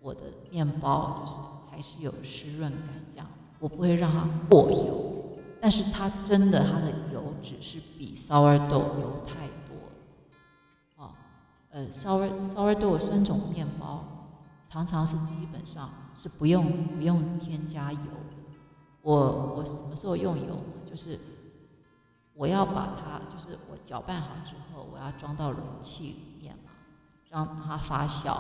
[0.01, 0.21] 我的
[0.51, 1.39] 面包就是。
[1.75, 3.27] 还是有湿润感，这样
[3.59, 11.19] 我不会让它过油，但是它真的它的油脂是比 sourdough 油太多了，啊，
[11.73, 14.05] 呃，sour sourdough 酸种面包
[14.71, 18.37] 常常是基本上是不用不用添加油的，
[19.03, 20.87] 我我什么时候用油呢？
[20.89, 21.19] 就是
[22.35, 26.57] 我要把它就是我搅拌好之后，我要装到容器里面，
[27.35, 28.39] 让它发酵，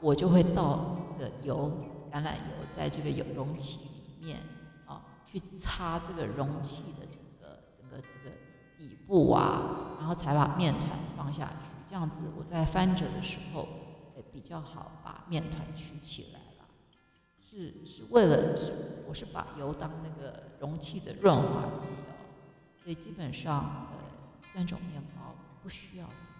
[0.00, 1.72] 我就会倒这个油。
[2.12, 3.88] 橄榄油在这个有容器
[4.20, 4.38] 里面
[4.86, 8.34] 啊，去擦这个容器的整个整个这个
[8.78, 11.74] 底部啊，然后才把面团放下去。
[11.86, 13.68] 这样子我在翻折的时候，
[14.14, 16.68] 诶比较好把面团取起来了。
[17.38, 22.16] 是是为了是我是把油当那个容器的润滑剂哦，
[22.82, 23.98] 所以基本上呃
[24.40, 26.35] 酸种面包不需要什么，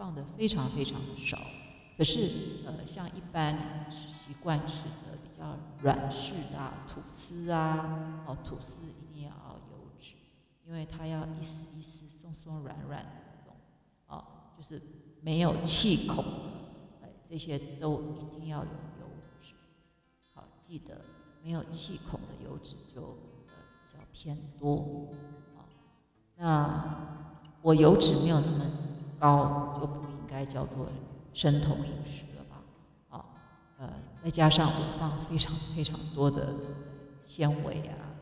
[0.00, 1.36] 放的非常非常的少。
[1.98, 9.30] 可是呃像一般习惯吃的比较软式的啊吐司啊，哦吐司一定要
[9.70, 10.14] 油脂，
[10.66, 13.54] 因为它要一丝一丝松松软软的这种，
[14.06, 14.24] 哦
[14.56, 14.80] 就是
[15.20, 16.24] 没有气孔。
[17.22, 19.06] 这些都一定要有油
[19.40, 19.54] 脂，
[20.34, 21.02] 好，记得
[21.44, 25.10] 没有气孔的油脂就呃比较偏多，
[25.56, 25.62] 啊，
[26.36, 28.64] 那我油脂没有那么
[29.20, 30.88] 高，就不应该叫做
[31.32, 32.56] 生酮饮食了吧，
[33.10, 33.24] 啊，
[33.78, 33.92] 呃，
[34.24, 36.54] 再加上我放非常非常多的
[37.22, 38.16] 纤维啊，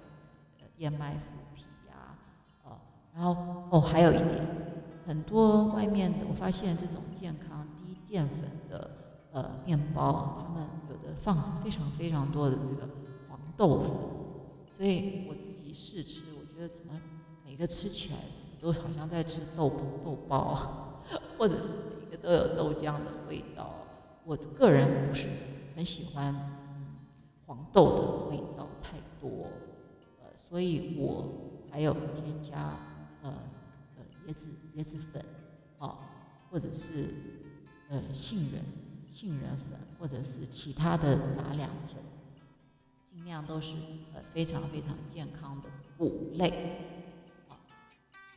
[0.77, 2.19] 燕麦麸皮呀，
[2.65, 2.77] 哦，
[3.15, 3.37] 然后
[3.71, 4.45] 哦还有一点，
[5.07, 8.91] 很多外面的我发现这种健康低淀粉的。
[9.31, 12.89] 呃，面包他们有的放非常非常多的这个
[13.29, 13.91] 黄豆粉，
[14.75, 16.99] 所以我自己试吃，我觉得怎么
[17.45, 18.19] 每个吃起来
[18.59, 19.71] 都好像在吃豆
[20.03, 20.88] 豆包，
[21.37, 21.79] 或者是
[22.11, 23.75] 每个都有豆浆的味道。
[24.25, 25.29] 我个人不是
[25.75, 26.35] 很喜欢
[27.47, 29.47] 黄豆的味道太多，
[30.21, 32.77] 呃，所以我还有添加
[33.23, 33.35] 呃
[33.97, 34.47] 呃椰子
[34.77, 35.25] 椰子粉
[35.79, 35.99] 啊，
[36.51, 37.09] 或者是
[37.89, 38.63] 呃杏仁。
[39.11, 41.97] 杏仁粉或者是其他的杂粮粉，
[43.05, 43.75] 尽量都是
[44.15, 47.09] 呃非常非常健康的谷类
[47.49, 47.59] 啊。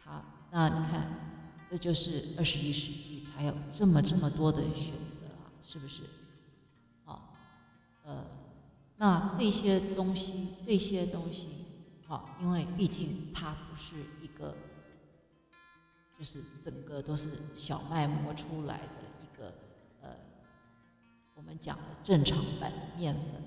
[0.04, 1.31] 好，那你看，
[1.72, 6.02] 这就是二十一世纪才有这么这么多的选择啊，是不是？
[7.06, 7.30] 啊，
[8.04, 8.26] 呃，
[8.98, 11.48] 那这些东西这些东西，
[12.06, 14.54] 好，因为毕竟它不是一个，
[16.20, 19.54] 就是整个都是小麦磨出来的一个，
[20.02, 20.10] 呃。
[21.36, 23.42] 我们讲的正常版的面粉，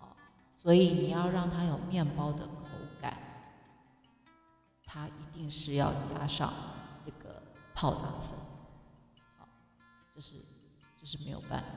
[0.00, 0.10] 啊，
[0.50, 2.66] 所以你要让它有面包的口
[3.00, 3.16] 感，
[4.84, 6.52] 它一定是要加上
[7.78, 8.36] 泡打粉，
[9.38, 9.46] 啊，
[10.12, 10.34] 这是
[11.00, 11.68] 这是没有办法。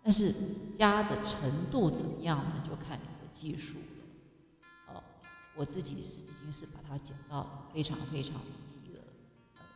[0.00, 0.32] 但是
[0.78, 2.62] 加的程度怎么样呢？
[2.64, 4.94] 就看你的技术了。
[4.94, 5.02] 哦，
[5.56, 8.40] 我自己是已经是把它减到非常非常
[8.84, 9.02] 低了。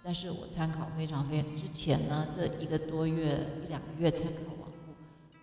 [0.00, 4.94] 但是我参考非常非常之前呢，这一个多月一两个月参考网络，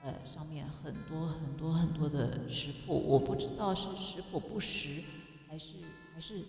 [0.01, 5.03] 呃，上面很多很多很多的食谱，我不知道是食谱不实，
[5.49, 5.75] 还是
[6.13, 6.45] 还是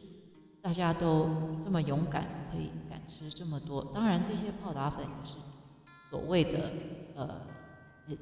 [0.64, 1.28] 大家都
[1.62, 3.84] 这么勇敢，可以敢吃这么多。
[3.92, 5.36] 当然，这些泡打粉也是
[6.08, 6.72] 所谓的
[7.14, 7.38] 呃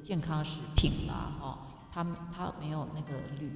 [0.03, 3.49] 健康食品啦，哈，它它没有那个铝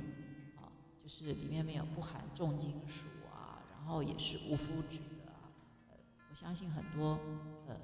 [0.57, 0.71] 啊，
[1.03, 5.51] 就是里面没有不含重金属啊，然后也是无麸质的啊。
[6.31, 6.33] 我。
[6.33, 7.19] 相信很多
[7.67, 7.75] 呃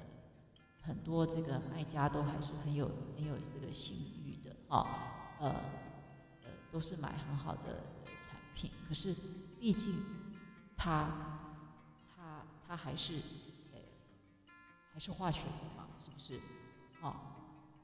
[0.82, 4.86] 很多这个卖家都还是很有很有这个信誉的啊，
[5.40, 5.48] 呃
[6.44, 7.80] 呃都是买很好的
[8.20, 9.12] 产品，可是
[9.58, 9.92] 毕竟
[10.82, 11.06] 它
[12.16, 13.14] 它它还是
[13.72, 13.78] 呃
[14.92, 16.40] 还是化学的嘛，是不是？
[17.00, 17.14] 哦，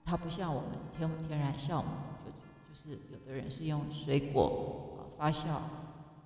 [0.04, 1.88] 它不像我们天天然酵母，
[2.24, 5.60] 就就是有的人是用水果啊发酵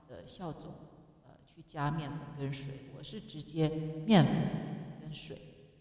[0.08, 0.72] 的酵种。
[1.24, 3.68] 呃去加面粉跟水，我是直接
[4.06, 4.34] 面粉
[5.02, 5.36] 跟水，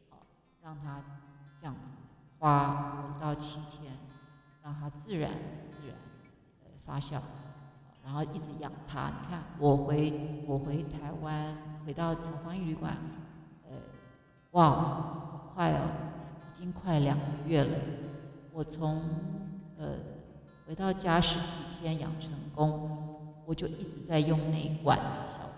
[0.10, 0.20] 啊，
[0.62, 1.02] 让它
[1.58, 1.92] 这样子
[2.40, 3.94] 花五到七天，
[4.64, 5.32] 让它自然
[5.72, 5.96] 自然
[6.66, 7.22] 呃发酵，
[8.04, 9.10] 然后一直养它。
[9.10, 12.98] 你看我回我回台湾，回到从防疫旅馆，
[13.70, 13.76] 呃，
[14.52, 15.82] 哇，快哦，
[16.50, 17.78] 已经快两个月了。
[18.54, 19.02] 我从
[19.78, 19.96] 呃
[20.68, 21.46] 回到家十几
[21.80, 24.98] 天养成功，我就一直在用那一罐
[25.28, 25.50] 小。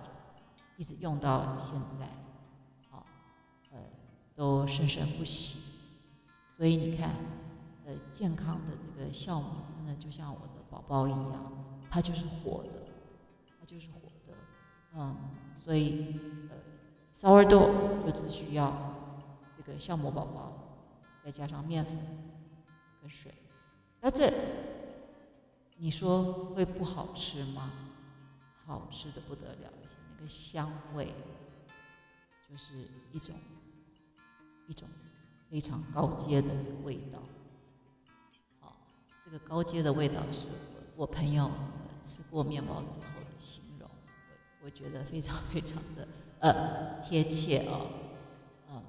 [0.75, 2.07] 一直用到现在，
[2.89, 3.05] 好，
[3.71, 3.77] 呃，
[4.35, 5.59] 都生生不息。
[6.57, 7.11] 所以你看，
[7.85, 11.53] 呃，健康的这个酵母真的就像我的宝宝一样，
[11.93, 12.69] 它就是活的，
[13.59, 14.35] 它就是活的，
[14.95, 15.15] 嗯，
[15.55, 16.19] 所以
[16.49, 16.57] 呃
[17.13, 18.73] ，sourdough 就只需要
[19.55, 20.53] 这个酵母宝宝，
[21.23, 21.95] 再加上面粉
[22.99, 23.31] 跟水，
[24.01, 24.33] 那这
[25.77, 27.71] 你说会不好吃吗？
[28.65, 29.69] 好吃的不得了。
[29.79, 31.13] 而且那个香味
[32.49, 33.35] 就是一种
[34.67, 34.89] 一种
[35.47, 36.49] 非常高阶的
[36.83, 37.19] 味道。
[38.59, 38.77] 好，
[39.23, 40.47] 这个高阶的味道是
[40.95, 41.51] 我我朋友
[42.03, 43.89] 吃过面包之后的形容，
[44.59, 46.07] 我我觉得非常非常的
[46.39, 47.89] 呃贴切哦，
[48.69, 48.81] 嗯，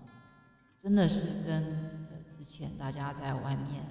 [0.81, 1.65] 真的是跟
[2.11, 3.85] 呃之前大家在外面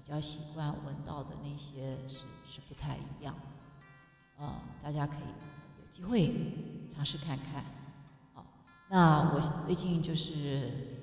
[0.00, 6.32] 比较习惯闻到的那些是是不太一样的，呃，大家可以有机会
[6.88, 7.64] 尝试看看。
[8.32, 8.46] 好，
[8.88, 10.32] 那我最近就是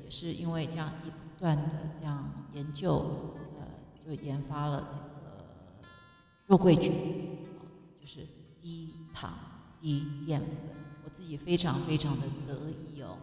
[0.06, 3.68] 也是因为这样一不断的这样研究，呃，
[4.06, 5.46] 就研发了这个
[6.48, 6.94] 肉桂卷，
[8.04, 8.28] 就是
[8.62, 9.34] 低糖
[9.80, 10.50] 低淀粉，
[11.06, 13.18] 我自己非常非常的得意哦，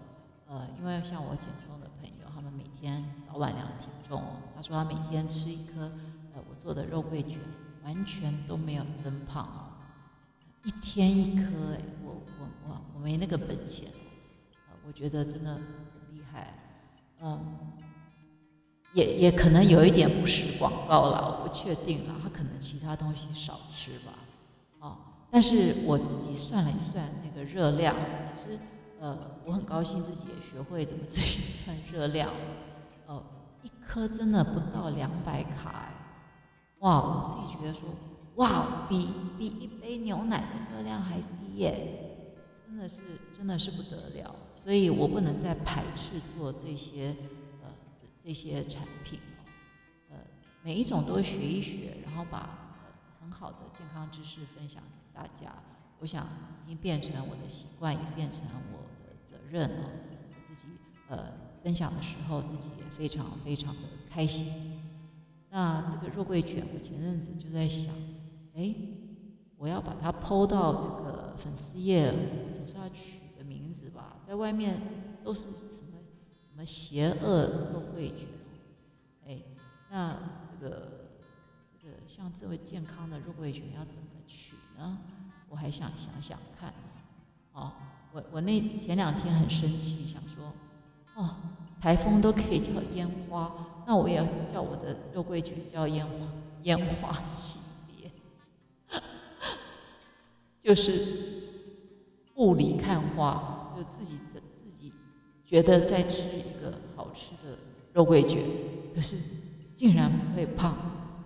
[0.49, 5.83] 呃，因为像我减重的朋友，他们每天早晚量体重哦，他说他每天吃一颗
[6.33, 7.39] 呃我做的肉桂卷，
[7.85, 9.77] 完全都没有增胖，
[10.65, 13.87] 一天一颗哎，我我我我没那个本钱，
[14.71, 15.63] 呃，我觉得真的很
[16.17, 16.55] 厉害，
[17.21, 17.39] 嗯，
[18.95, 24.13] 也也可能有一点不是广告了，我不确定了，他可能其他东西少吃吧，
[25.31, 27.95] 但是我自己算了一算那个热量，
[28.27, 28.59] 其实
[28.99, 32.31] 呃我很高兴自己也学会怎么自己算热量，
[33.07, 33.23] 呃
[33.63, 35.93] 一颗真的不到两百卡，
[36.81, 37.89] 哇，我自己觉得说，
[38.37, 39.09] 哇，比
[39.39, 42.33] 比一杯牛奶的热量还低耶，
[42.67, 43.03] 真的是
[43.33, 47.17] 真的是不得了，所以我不能再排斥做这些。
[47.63, 47.71] 呃
[48.23, 49.19] 这些产品，
[50.11, 50.17] 呃，
[50.63, 52.77] 每一种都学一学，然后把
[53.19, 55.55] 很好的健康知识分享给大家。
[55.99, 56.27] 我想
[56.63, 58.43] 已经变成我的习惯，也变成
[58.73, 59.91] 我的责任了。
[60.43, 60.69] 自己
[61.09, 64.81] 呃分享的时候，自己也非常非常的开心。
[65.51, 67.95] 那这个肉桂卷，我前阵子就在想，
[68.55, 68.75] 哎，
[69.59, 72.11] 我要把它抛到这个粉丝页，
[72.55, 74.17] 总是要取个名字吧。
[74.27, 74.81] 在外面
[75.23, 76.65] 都是什么什么。
[76.65, 78.29] 邪恶肉桂卷，
[79.27, 79.43] 哎，
[79.91, 80.19] 那
[80.51, 81.09] 这个
[81.83, 84.99] 这个像这位健康的肉桂卷要怎么取呢？
[85.49, 86.73] 我还想想想看。
[87.53, 87.73] 哦，
[88.13, 90.53] 我我那前两天很生气，想说，
[91.15, 91.37] 哦，
[91.81, 93.53] 台风都可以叫烟花，
[93.87, 96.13] 那我也叫我的肉桂卷叫烟花
[96.63, 97.59] 烟花系
[97.99, 98.11] 列，
[100.61, 101.43] 就是
[102.37, 104.93] 雾里看花，就自己的自己。
[105.45, 107.59] 觉得在吃一个好吃的
[107.93, 108.41] 肉桂卷，
[108.95, 109.17] 可是
[109.75, 110.77] 竟然不会胖，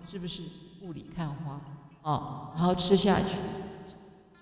[0.03, 0.41] 是不是
[0.81, 1.61] 雾里看花
[2.05, 2.51] 哦？
[2.55, 3.37] 然后吃下去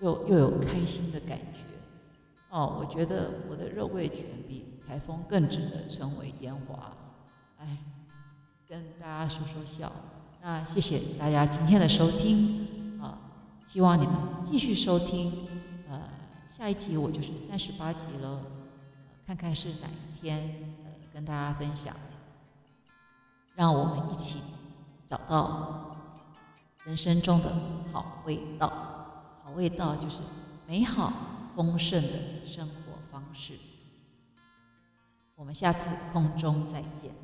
[0.00, 1.64] 就又有开心的感觉
[2.50, 2.78] 哦。
[2.78, 6.92] 我觉得我的肉桂卷比台风更值得称为烟花。
[7.58, 7.78] 哎，
[8.68, 9.90] 跟大家说说笑。
[10.42, 13.18] 那谢谢大家今天的收听啊，
[13.66, 15.48] 希望你们继续收听。
[15.88, 16.02] 呃，
[16.46, 18.40] 下一集我就是三十八集了。
[19.26, 20.38] 看看是哪一天，
[20.84, 21.96] 呃，跟大家分享，
[23.54, 24.42] 让我们一起
[25.08, 25.93] 找到
[26.84, 27.50] 人生中的
[27.92, 28.68] 好味道。
[29.42, 30.22] 好味道就是
[30.66, 31.12] 美好
[31.54, 33.58] 丰盛的生活方式。
[35.34, 37.23] 我们下次空中再见。